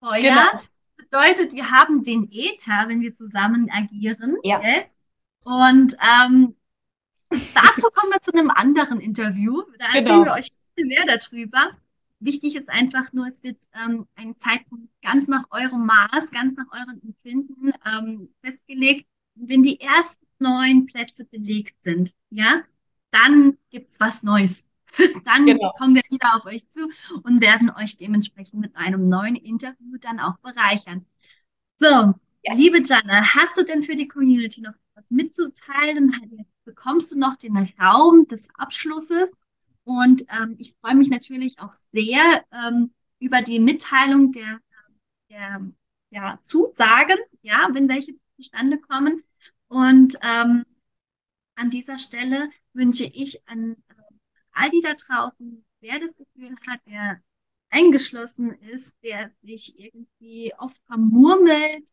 Feuer 0.00 0.20
genau. 0.20 0.62
bedeutet, 0.96 1.52
wir 1.52 1.70
haben 1.70 2.02
den 2.02 2.30
Äther, 2.30 2.88
wenn 2.88 3.00
wir 3.00 3.14
zusammen 3.14 3.70
agieren. 3.70 4.36
Ja. 4.42 4.58
Gell? 4.58 4.84
Und 5.44 5.96
ähm, 6.00 6.56
dazu 7.30 7.88
kommen 7.94 8.12
wir 8.12 8.20
zu 8.20 8.32
einem 8.32 8.50
anderen 8.50 9.00
Interview. 9.00 9.62
Da 9.78 9.86
erzählen 9.86 10.04
genau. 10.04 10.24
wir 10.24 10.32
euch 10.32 10.48
mehr 10.84 11.04
darüber. 11.06 11.76
Wichtig 12.18 12.56
ist 12.56 12.70
einfach 12.70 13.12
nur, 13.12 13.26
es 13.26 13.42
wird 13.42 13.58
ähm, 13.74 14.06
ein 14.14 14.36
Zeitpunkt 14.36 14.88
ganz 15.02 15.28
nach 15.28 15.44
eurem 15.50 15.84
Maß, 15.86 16.30
ganz 16.30 16.56
nach 16.56 16.66
eurem 16.72 17.00
Empfinden 17.02 17.72
ähm, 17.84 18.30
festgelegt. 18.42 19.06
Wenn 19.34 19.62
die 19.62 19.80
ersten 19.80 20.26
neun 20.38 20.86
Plätze 20.86 21.26
belegt 21.26 21.82
sind, 21.82 22.14
ja, 22.30 22.62
dann 23.10 23.58
gibt 23.70 23.92
es 23.92 24.00
was 24.00 24.22
Neues. 24.22 24.66
dann 25.24 25.44
genau. 25.44 25.72
kommen 25.78 25.94
wir 25.94 26.02
wieder 26.10 26.36
auf 26.36 26.46
euch 26.46 26.66
zu 26.70 26.88
und 27.22 27.42
werden 27.42 27.70
euch 27.70 27.98
dementsprechend 27.98 28.60
mit 28.60 28.74
einem 28.76 29.08
neuen 29.08 29.36
Interview 29.36 29.98
dann 30.00 30.20
auch 30.20 30.38
bereichern. 30.38 31.04
So, 31.76 32.14
yes. 32.42 32.56
liebe 32.56 32.82
Jana, 32.82 33.34
hast 33.34 33.58
du 33.58 33.64
denn 33.64 33.82
für 33.82 33.96
die 33.96 34.08
Community 34.08 34.62
noch 34.62 34.72
was 34.94 35.10
mitzuteilen? 35.10 36.14
Jetzt 36.30 36.64
bekommst 36.64 37.12
du 37.12 37.18
noch 37.18 37.36
den 37.36 37.56
Raum 37.78 38.26
des 38.28 38.48
Abschlusses 38.54 39.38
und 39.86 40.22
ähm, 40.30 40.56
ich 40.58 40.74
freue 40.80 40.96
mich 40.96 41.10
natürlich 41.10 41.60
auch 41.60 41.72
sehr 41.92 42.44
ähm, 42.50 42.92
über 43.20 43.40
die 43.40 43.60
Mitteilung 43.60 44.32
der, 44.32 44.58
der 45.30 45.70
ja, 46.10 46.40
Zusagen, 46.48 47.16
ja, 47.42 47.68
wenn 47.70 47.88
welche 47.88 48.14
zustande 48.34 48.78
kommen. 48.78 49.22
Und 49.68 50.18
ähm, 50.22 50.64
an 51.54 51.70
dieser 51.70 51.98
Stelle 51.98 52.50
wünsche 52.72 53.04
ich 53.04 53.46
an 53.48 53.76
äh, 53.88 53.94
all 54.50 54.70
die 54.70 54.80
da 54.80 54.94
draußen, 54.94 55.64
wer 55.78 56.00
das 56.00 56.10
Gefühl 56.16 56.56
hat, 56.68 56.80
der 56.88 57.22
eingeschlossen 57.70 58.54
ist, 58.54 59.00
der 59.04 59.30
sich 59.42 59.78
irgendwie 59.78 60.52
oft 60.58 60.82
vermurmelt 60.86 61.86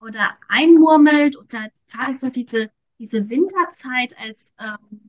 oder 0.00 0.36
einmurmelt 0.48 1.36
oder 1.36 1.68
gerade 1.86 2.14
so 2.14 2.30
diese, 2.30 2.72
diese 2.98 3.28
Winterzeit 3.30 4.18
als 4.18 4.56
ähm, 4.58 5.07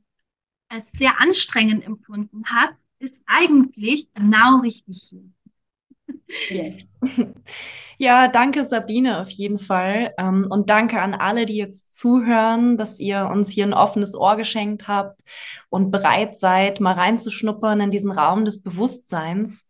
als 0.70 0.90
sehr 0.92 1.20
anstrengend 1.20 1.84
empfunden 1.84 2.44
hat, 2.46 2.70
ist 2.98 3.20
eigentlich 3.26 4.08
genau 4.14 4.60
richtig 4.60 5.02
hier. 5.10 5.22
Yes. 6.48 6.98
Ja, 8.02 8.28
danke 8.28 8.64
Sabine 8.64 9.20
auf 9.20 9.28
jeden 9.28 9.58
Fall. 9.58 10.14
Ähm, 10.16 10.46
und 10.48 10.70
danke 10.70 11.02
an 11.02 11.12
alle, 11.12 11.44
die 11.44 11.56
jetzt 11.56 11.94
zuhören, 11.94 12.78
dass 12.78 12.98
ihr 12.98 13.28
uns 13.30 13.50
hier 13.50 13.64
ein 13.64 13.74
offenes 13.74 14.14
Ohr 14.16 14.36
geschenkt 14.36 14.88
habt 14.88 15.20
und 15.68 15.90
bereit 15.90 16.38
seid, 16.38 16.80
mal 16.80 16.94
reinzuschnuppern 16.94 17.78
in 17.78 17.90
diesen 17.90 18.10
Raum 18.10 18.46
des 18.46 18.62
Bewusstseins, 18.62 19.68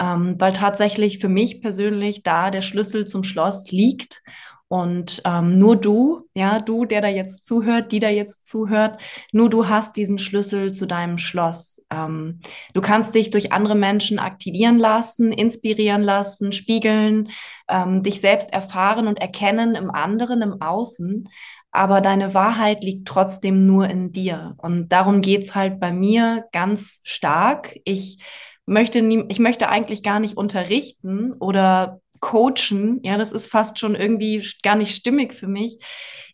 ähm, 0.00 0.34
weil 0.38 0.52
tatsächlich 0.54 1.20
für 1.20 1.28
mich 1.28 1.60
persönlich 1.60 2.24
da 2.24 2.50
der 2.50 2.62
Schlüssel 2.62 3.06
zum 3.06 3.22
Schloss 3.22 3.70
liegt 3.70 4.22
und 4.68 5.22
ähm, 5.24 5.58
nur 5.58 5.76
du, 5.76 6.28
ja, 6.34 6.60
du, 6.60 6.84
der 6.84 7.00
da 7.00 7.08
jetzt 7.08 7.46
zuhört, 7.46 7.90
die 7.90 8.00
da 8.00 8.10
jetzt 8.10 8.44
zuhört, 8.44 9.00
nur 9.32 9.48
du 9.48 9.66
hast 9.66 9.96
diesen 9.96 10.18
Schlüssel 10.18 10.72
zu 10.72 10.86
deinem 10.86 11.16
Schloss. 11.16 11.82
Ähm, 11.90 12.40
du 12.74 12.82
kannst 12.82 13.14
dich 13.14 13.30
durch 13.30 13.50
andere 13.50 13.74
Menschen 13.74 14.18
aktivieren 14.18 14.78
lassen, 14.78 15.32
inspirieren 15.32 16.02
lassen, 16.02 16.52
spiegeln, 16.52 17.30
ähm, 17.68 18.02
dich 18.02 18.20
selbst 18.20 18.52
erfahren 18.52 19.06
und 19.08 19.20
erkennen 19.20 19.74
im 19.74 19.90
anderen, 19.90 20.42
im 20.42 20.60
Außen. 20.60 21.30
Aber 21.70 22.02
deine 22.02 22.34
Wahrheit 22.34 22.84
liegt 22.84 23.08
trotzdem 23.08 23.66
nur 23.66 23.88
in 23.88 24.12
dir. 24.12 24.54
Und 24.58 24.90
darum 24.90 25.22
geht's 25.22 25.54
halt 25.54 25.80
bei 25.80 25.92
mir 25.92 26.44
ganz 26.52 27.00
stark. 27.04 27.78
Ich 27.84 28.22
möchte, 28.66 29.00
nie, 29.00 29.24
ich 29.28 29.38
möchte 29.38 29.70
eigentlich 29.70 30.02
gar 30.02 30.20
nicht 30.20 30.36
unterrichten 30.36 31.32
oder 31.32 32.00
coachen. 32.20 33.00
Ja, 33.02 33.16
das 33.16 33.32
ist 33.32 33.50
fast 33.50 33.78
schon 33.78 33.94
irgendwie 33.94 34.46
gar 34.62 34.76
nicht 34.76 34.94
stimmig 34.94 35.34
für 35.34 35.48
mich. 35.48 35.78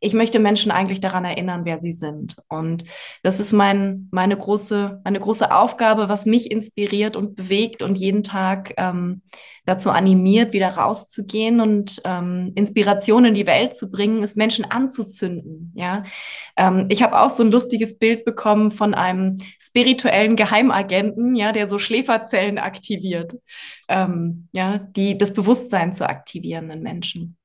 Ich 0.04 0.12
möchte 0.12 0.38
Menschen 0.38 0.70
eigentlich 0.70 1.00
daran 1.00 1.24
erinnern, 1.24 1.64
wer 1.64 1.78
sie 1.78 1.94
sind. 1.94 2.36
Und 2.48 2.84
das 3.22 3.40
ist 3.40 3.54
mein, 3.54 4.08
meine 4.12 4.36
große, 4.36 5.00
meine 5.02 5.18
große 5.18 5.50
Aufgabe, 5.50 6.10
was 6.10 6.26
mich 6.26 6.50
inspiriert 6.50 7.16
und 7.16 7.36
bewegt 7.36 7.82
und 7.82 7.96
jeden 7.96 8.22
Tag 8.22 8.74
ähm, 8.76 9.22
dazu 9.64 9.90
animiert, 9.90 10.52
wieder 10.52 10.68
rauszugehen 10.68 11.62
und 11.62 12.02
ähm, 12.04 12.52
Inspiration 12.54 13.24
in 13.24 13.34
die 13.34 13.46
Welt 13.46 13.74
zu 13.74 13.90
bringen, 13.90 14.22
ist 14.22 14.36
Menschen 14.36 14.66
anzuzünden. 14.66 15.72
Ja, 15.74 16.02
ähm, 16.58 16.84
ich 16.90 17.02
habe 17.02 17.18
auch 17.18 17.30
so 17.30 17.42
ein 17.42 17.50
lustiges 17.50 17.98
Bild 17.98 18.26
bekommen 18.26 18.72
von 18.72 18.92
einem 18.92 19.38
spirituellen 19.58 20.36
Geheimagenten, 20.36 21.34
ja, 21.34 21.52
der 21.52 21.66
so 21.66 21.78
Schläferzellen 21.78 22.58
aktiviert, 22.58 23.36
ähm, 23.88 24.48
ja, 24.52 24.76
die 24.76 25.16
das 25.16 25.32
Bewusstsein 25.32 25.94
zu 25.94 26.06
aktivieren 26.06 26.68
in 26.68 26.82
Menschen. 26.82 27.38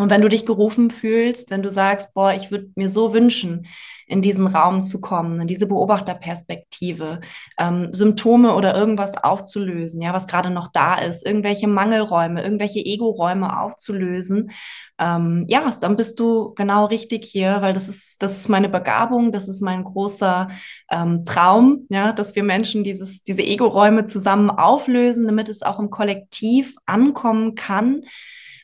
Und 0.00 0.10
wenn 0.10 0.22
du 0.22 0.28
dich 0.28 0.46
gerufen 0.46 0.90
fühlst, 0.90 1.50
wenn 1.50 1.62
du 1.62 1.70
sagst, 1.70 2.14
boah, 2.14 2.32
ich 2.32 2.50
würde 2.50 2.70
mir 2.74 2.88
so 2.88 3.12
wünschen, 3.12 3.66
in 4.06 4.22
diesen 4.22 4.48
Raum 4.48 4.82
zu 4.82 5.00
kommen, 5.00 5.40
in 5.40 5.46
diese 5.46 5.68
Beobachterperspektive, 5.68 7.20
ähm, 7.58 7.92
Symptome 7.92 8.54
oder 8.56 8.74
irgendwas 8.74 9.16
aufzulösen, 9.16 10.02
ja, 10.02 10.12
was 10.12 10.26
gerade 10.26 10.50
noch 10.50 10.66
da 10.72 10.96
ist, 10.96 11.24
irgendwelche 11.24 11.68
Mangelräume, 11.68 12.42
irgendwelche 12.42 12.80
Ego-Räume 12.80 13.60
aufzulösen, 13.60 14.50
ähm, 14.98 15.46
ja, 15.48 15.76
dann 15.80 15.96
bist 15.96 16.18
du 16.18 16.52
genau 16.54 16.86
richtig 16.86 17.24
hier, 17.24 17.62
weil 17.62 17.72
das 17.72 17.88
ist, 17.88 18.20
das 18.20 18.36
ist 18.36 18.48
meine 18.48 18.68
Begabung, 18.68 19.30
das 19.30 19.48
ist 19.48 19.62
mein 19.62 19.84
großer 19.84 20.48
ähm, 20.90 21.24
Traum, 21.24 21.86
ja, 21.88 22.12
dass 22.12 22.34
wir 22.34 22.42
Menschen 22.42 22.82
dieses, 22.82 23.22
diese 23.22 23.42
Ego-Räume 23.42 24.06
zusammen 24.06 24.50
auflösen, 24.50 25.26
damit 25.26 25.48
es 25.48 25.62
auch 25.62 25.78
im 25.78 25.88
Kollektiv 25.88 26.74
ankommen 26.84 27.54
kann 27.54 28.02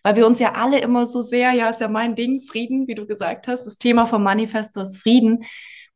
weil 0.07 0.15
wir 0.15 0.29
uns 0.29 0.39
ja 0.39 0.53
alle 0.53 0.79
immer 0.79 1.05
so 1.05 1.21
sehr, 1.21 1.51
ja, 1.51 1.69
ist 1.69 1.81
ja 1.81 1.89
mein 1.89 2.15
Ding, 2.15 2.41
Frieden, 2.41 2.87
wie 2.87 2.95
du 2.95 3.09
gesagt 3.09 3.49
hast, 3.49 3.67
das 3.67 3.77
Thema 3.77 4.07
vom 4.07 4.23
Manifesto 4.23 4.81
ist 4.81 4.99
Frieden. 4.99 5.43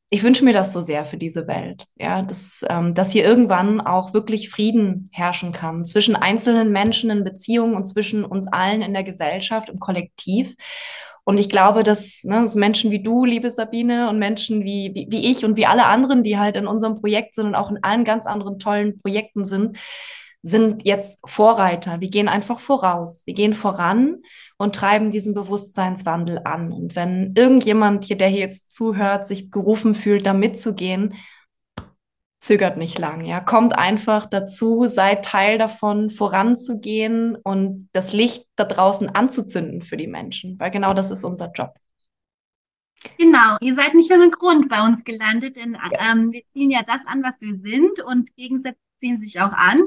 Ich 0.09 0.25
wünsche 0.25 0.45
mir 0.45 0.53
das 0.53 0.73
so 0.73 0.81
sehr 0.81 1.05
für 1.05 1.17
diese 1.17 1.47
Welt, 1.47 1.87
ja, 1.95 2.23
dass, 2.23 2.65
ähm, 2.69 2.95
dass 2.95 3.13
hier 3.13 3.25
irgendwann 3.25 3.81
auch 3.81 4.13
wirklich 4.13 4.51
Frieden 4.51 5.11
herrschen 5.13 5.53
kann 5.53 5.85
zwischen 5.87 6.17
einzelnen 6.17 6.73
Menschen 6.73 7.09
in 7.11 7.23
Beziehungen 7.23 7.77
und 7.77 7.85
zwischen 7.85 8.25
uns 8.25 8.49
allen 8.49 8.83
in 8.83 8.95
der 8.95 9.05
Gesellschaft, 9.05 9.69
im 9.69 9.79
Kollektiv. 9.79 10.57
Und 11.23 11.39
ich 11.39 11.49
glaube, 11.49 11.85
dass 11.85 12.25
ne, 12.25 12.51
Menschen 12.57 12.91
wie 12.91 13.05
du, 13.05 13.25
liebe 13.25 13.53
Sabine, 13.53 14.09
und 14.11 14.19
Menschen 14.19 14.65
wie, 14.65 14.91
wie, 14.93 15.07
wie 15.09 15.31
ich 15.31 15.45
und 15.45 15.57
wie 15.57 15.67
alle 15.67 15.87
anderen, 15.87 16.25
die 16.25 16.37
halt 16.37 16.57
in 16.57 16.67
unserem 16.67 16.97
Projekt 16.97 17.37
sind 17.37 17.47
und 17.47 17.55
auch 17.55 17.71
in 17.71 17.85
allen 17.85 18.03
ganz 18.03 18.27
anderen 18.27 18.59
tollen 18.59 18.99
Projekten 18.99 19.45
sind, 19.45 19.79
sind 20.43 20.87
jetzt 20.87 21.21
Vorreiter. 21.29 22.01
Wir 22.01 22.09
gehen 22.09 22.29
einfach 22.29 22.61
voraus. 22.61 23.27
Wir 23.27 23.35
gehen 23.35 23.53
voran 23.53 24.23
und 24.57 24.75
treiben 24.75 25.11
diesen 25.11 25.35
Bewusstseinswandel 25.35 26.41
an. 26.45 26.73
Und 26.73 26.97
wenn 26.97 27.35
irgendjemand 27.37 28.05
hier, 28.05 28.17
der 28.17 28.29
hier 28.29 28.41
jetzt 28.41 28.75
zuhört, 28.75 29.27
sich 29.27 29.51
gerufen 29.51 29.95
fühlt, 29.95 30.25
da 30.25 30.33
mitzugehen, 30.33 31.15
zögert 32.41 32.79
nicht 32.79 32.99
lang. 32.99 33.25
Ja, 33.27 33.41
kommt 33.41 33.79
einfach 33.79 34.25
dazu, 34.25 34.87
seid 34.87 35.27
Teil 35.27 35.59
davon, 35.59 36.09
voranzugehen 36.09 37.37
und 37.37 37.91
das 37.93 38.15
Licht 38.15 38.47
da 38.57 38.65
draußen 38.65 39.11
anzuzünden 39.11 39.83
für 39.83 39.99
die 39.99 40.07
Menschen, 40.07 40.59
weil 40.59 40.71
genau 40.71 40.95
das 40.95 41.11
ist 41.11 41.23
unser 41.23 41.53
Job. 41.53 41.73
Genau, 43.19 43.57
ihr 43.61 43.75
seid 43.75 43.95
nicht 43.95 44.11
ohne 44.11 44.31
Grund 44.31 44.71
bei 44.71 44.87
uns 44.87 45.05
gelandet, 45.05 45.57
denn 45.57 45.75
ja. 45.75 46.13
ähm, 46.13 46.33
wir 46.33 46.43
ziehen 46.53 46.71
ja 46.71 46.83
das 46.83 47.07
an, 47.07 47.23
was 47.23 47.41
wir 47.41 47.59
sind 47.59 48.01
und 48.01 48.35
Gegensätze 48.37 48.79
ziehen 49.01 49.21
sich 49.21 49.41
auch 49.41 49.53
an 49.53 49.81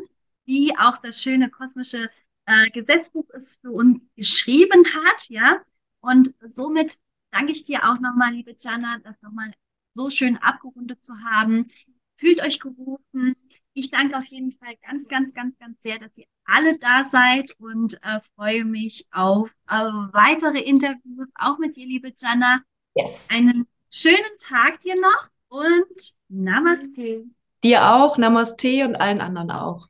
wie 0.46 0.78
auch 0.78 0.98
das 0.98 1.22
schöne 1.22 1.50
kosmische 1.50 2.10
äh, 2.46 2.70
Gesetzbuch 2.72 3.26
es 3.34 3.56
für 3.56 3.72
uns 3.72 4.06
geschrieben 4.16 4.86
hat, 4.86 5.30
ja. 5.30 5.62
Und 6.02 6.34
somit 6.48 6.98
danke 7.32 7.54
ich 7.54 7.64
dir 7.64 7.90
auch 7.90 8.00
nochmal, 8.00 8.34
liebe 8.34 8.56
Jana, 8.58 9.00
das 9.00 9.22
nochmal 9.22 9.54
so 9.96 10.10
schön 10.10 10.38
abgerundet 10.38 11.04
zu 11.04 11.14
haben. 11.22 11.70
Fühlt 12.18 12.42
euch 12.42 12.60
gerufen. 12.60 13.36
Ich 13.74 13.90
danke 13.90 14.18
auf 14.18 14.26
jeden 14.26 14.52
Fall 14.52 14.76
ganz, 14.86 15.08
ganz, 15.08 15.34
ganz, 15.34 15.58
ganz 15.58 15.82
sehr, 15.82 15.98
dass 15.98 16.16
ihr 16.18 16.26
alle 16.46 16.78
da 16.78 17.04
seid 17.04 17.56
und 17.60 17.96
äh, 18.04 18.20
freue 18.36 18.66
mich 18.66 19.08
auf 19.12 19.50
äh, 19.68 19.76
weitere 19.76 20.60
Interviews, 20.60 21.32
auch 21.36 21.58
mit 21.58 21.76
dir, 21.76 21.88
liebe 21.88 22.14
Jana. 22.18 22.62
Yes. 22.96 23.28
Einen 23.32 23.68
schönen 23.90 24.38
Tag 24.40 24.82
dir 24.82 25.00
noch 25.00 25.30
und 25.48 26.14
Namaste. 26.28 27.26
Dir 27.64 27.94
auch, 27.94 28.18
Namaste 28.18 28.86
und 28.86 28.96
allen 28.96 29.22
anderen 29.22 29.50
auch. 29.50 29.88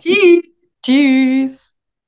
Tschüss. 0.00 0.44
Tschüss. 0.82 1.73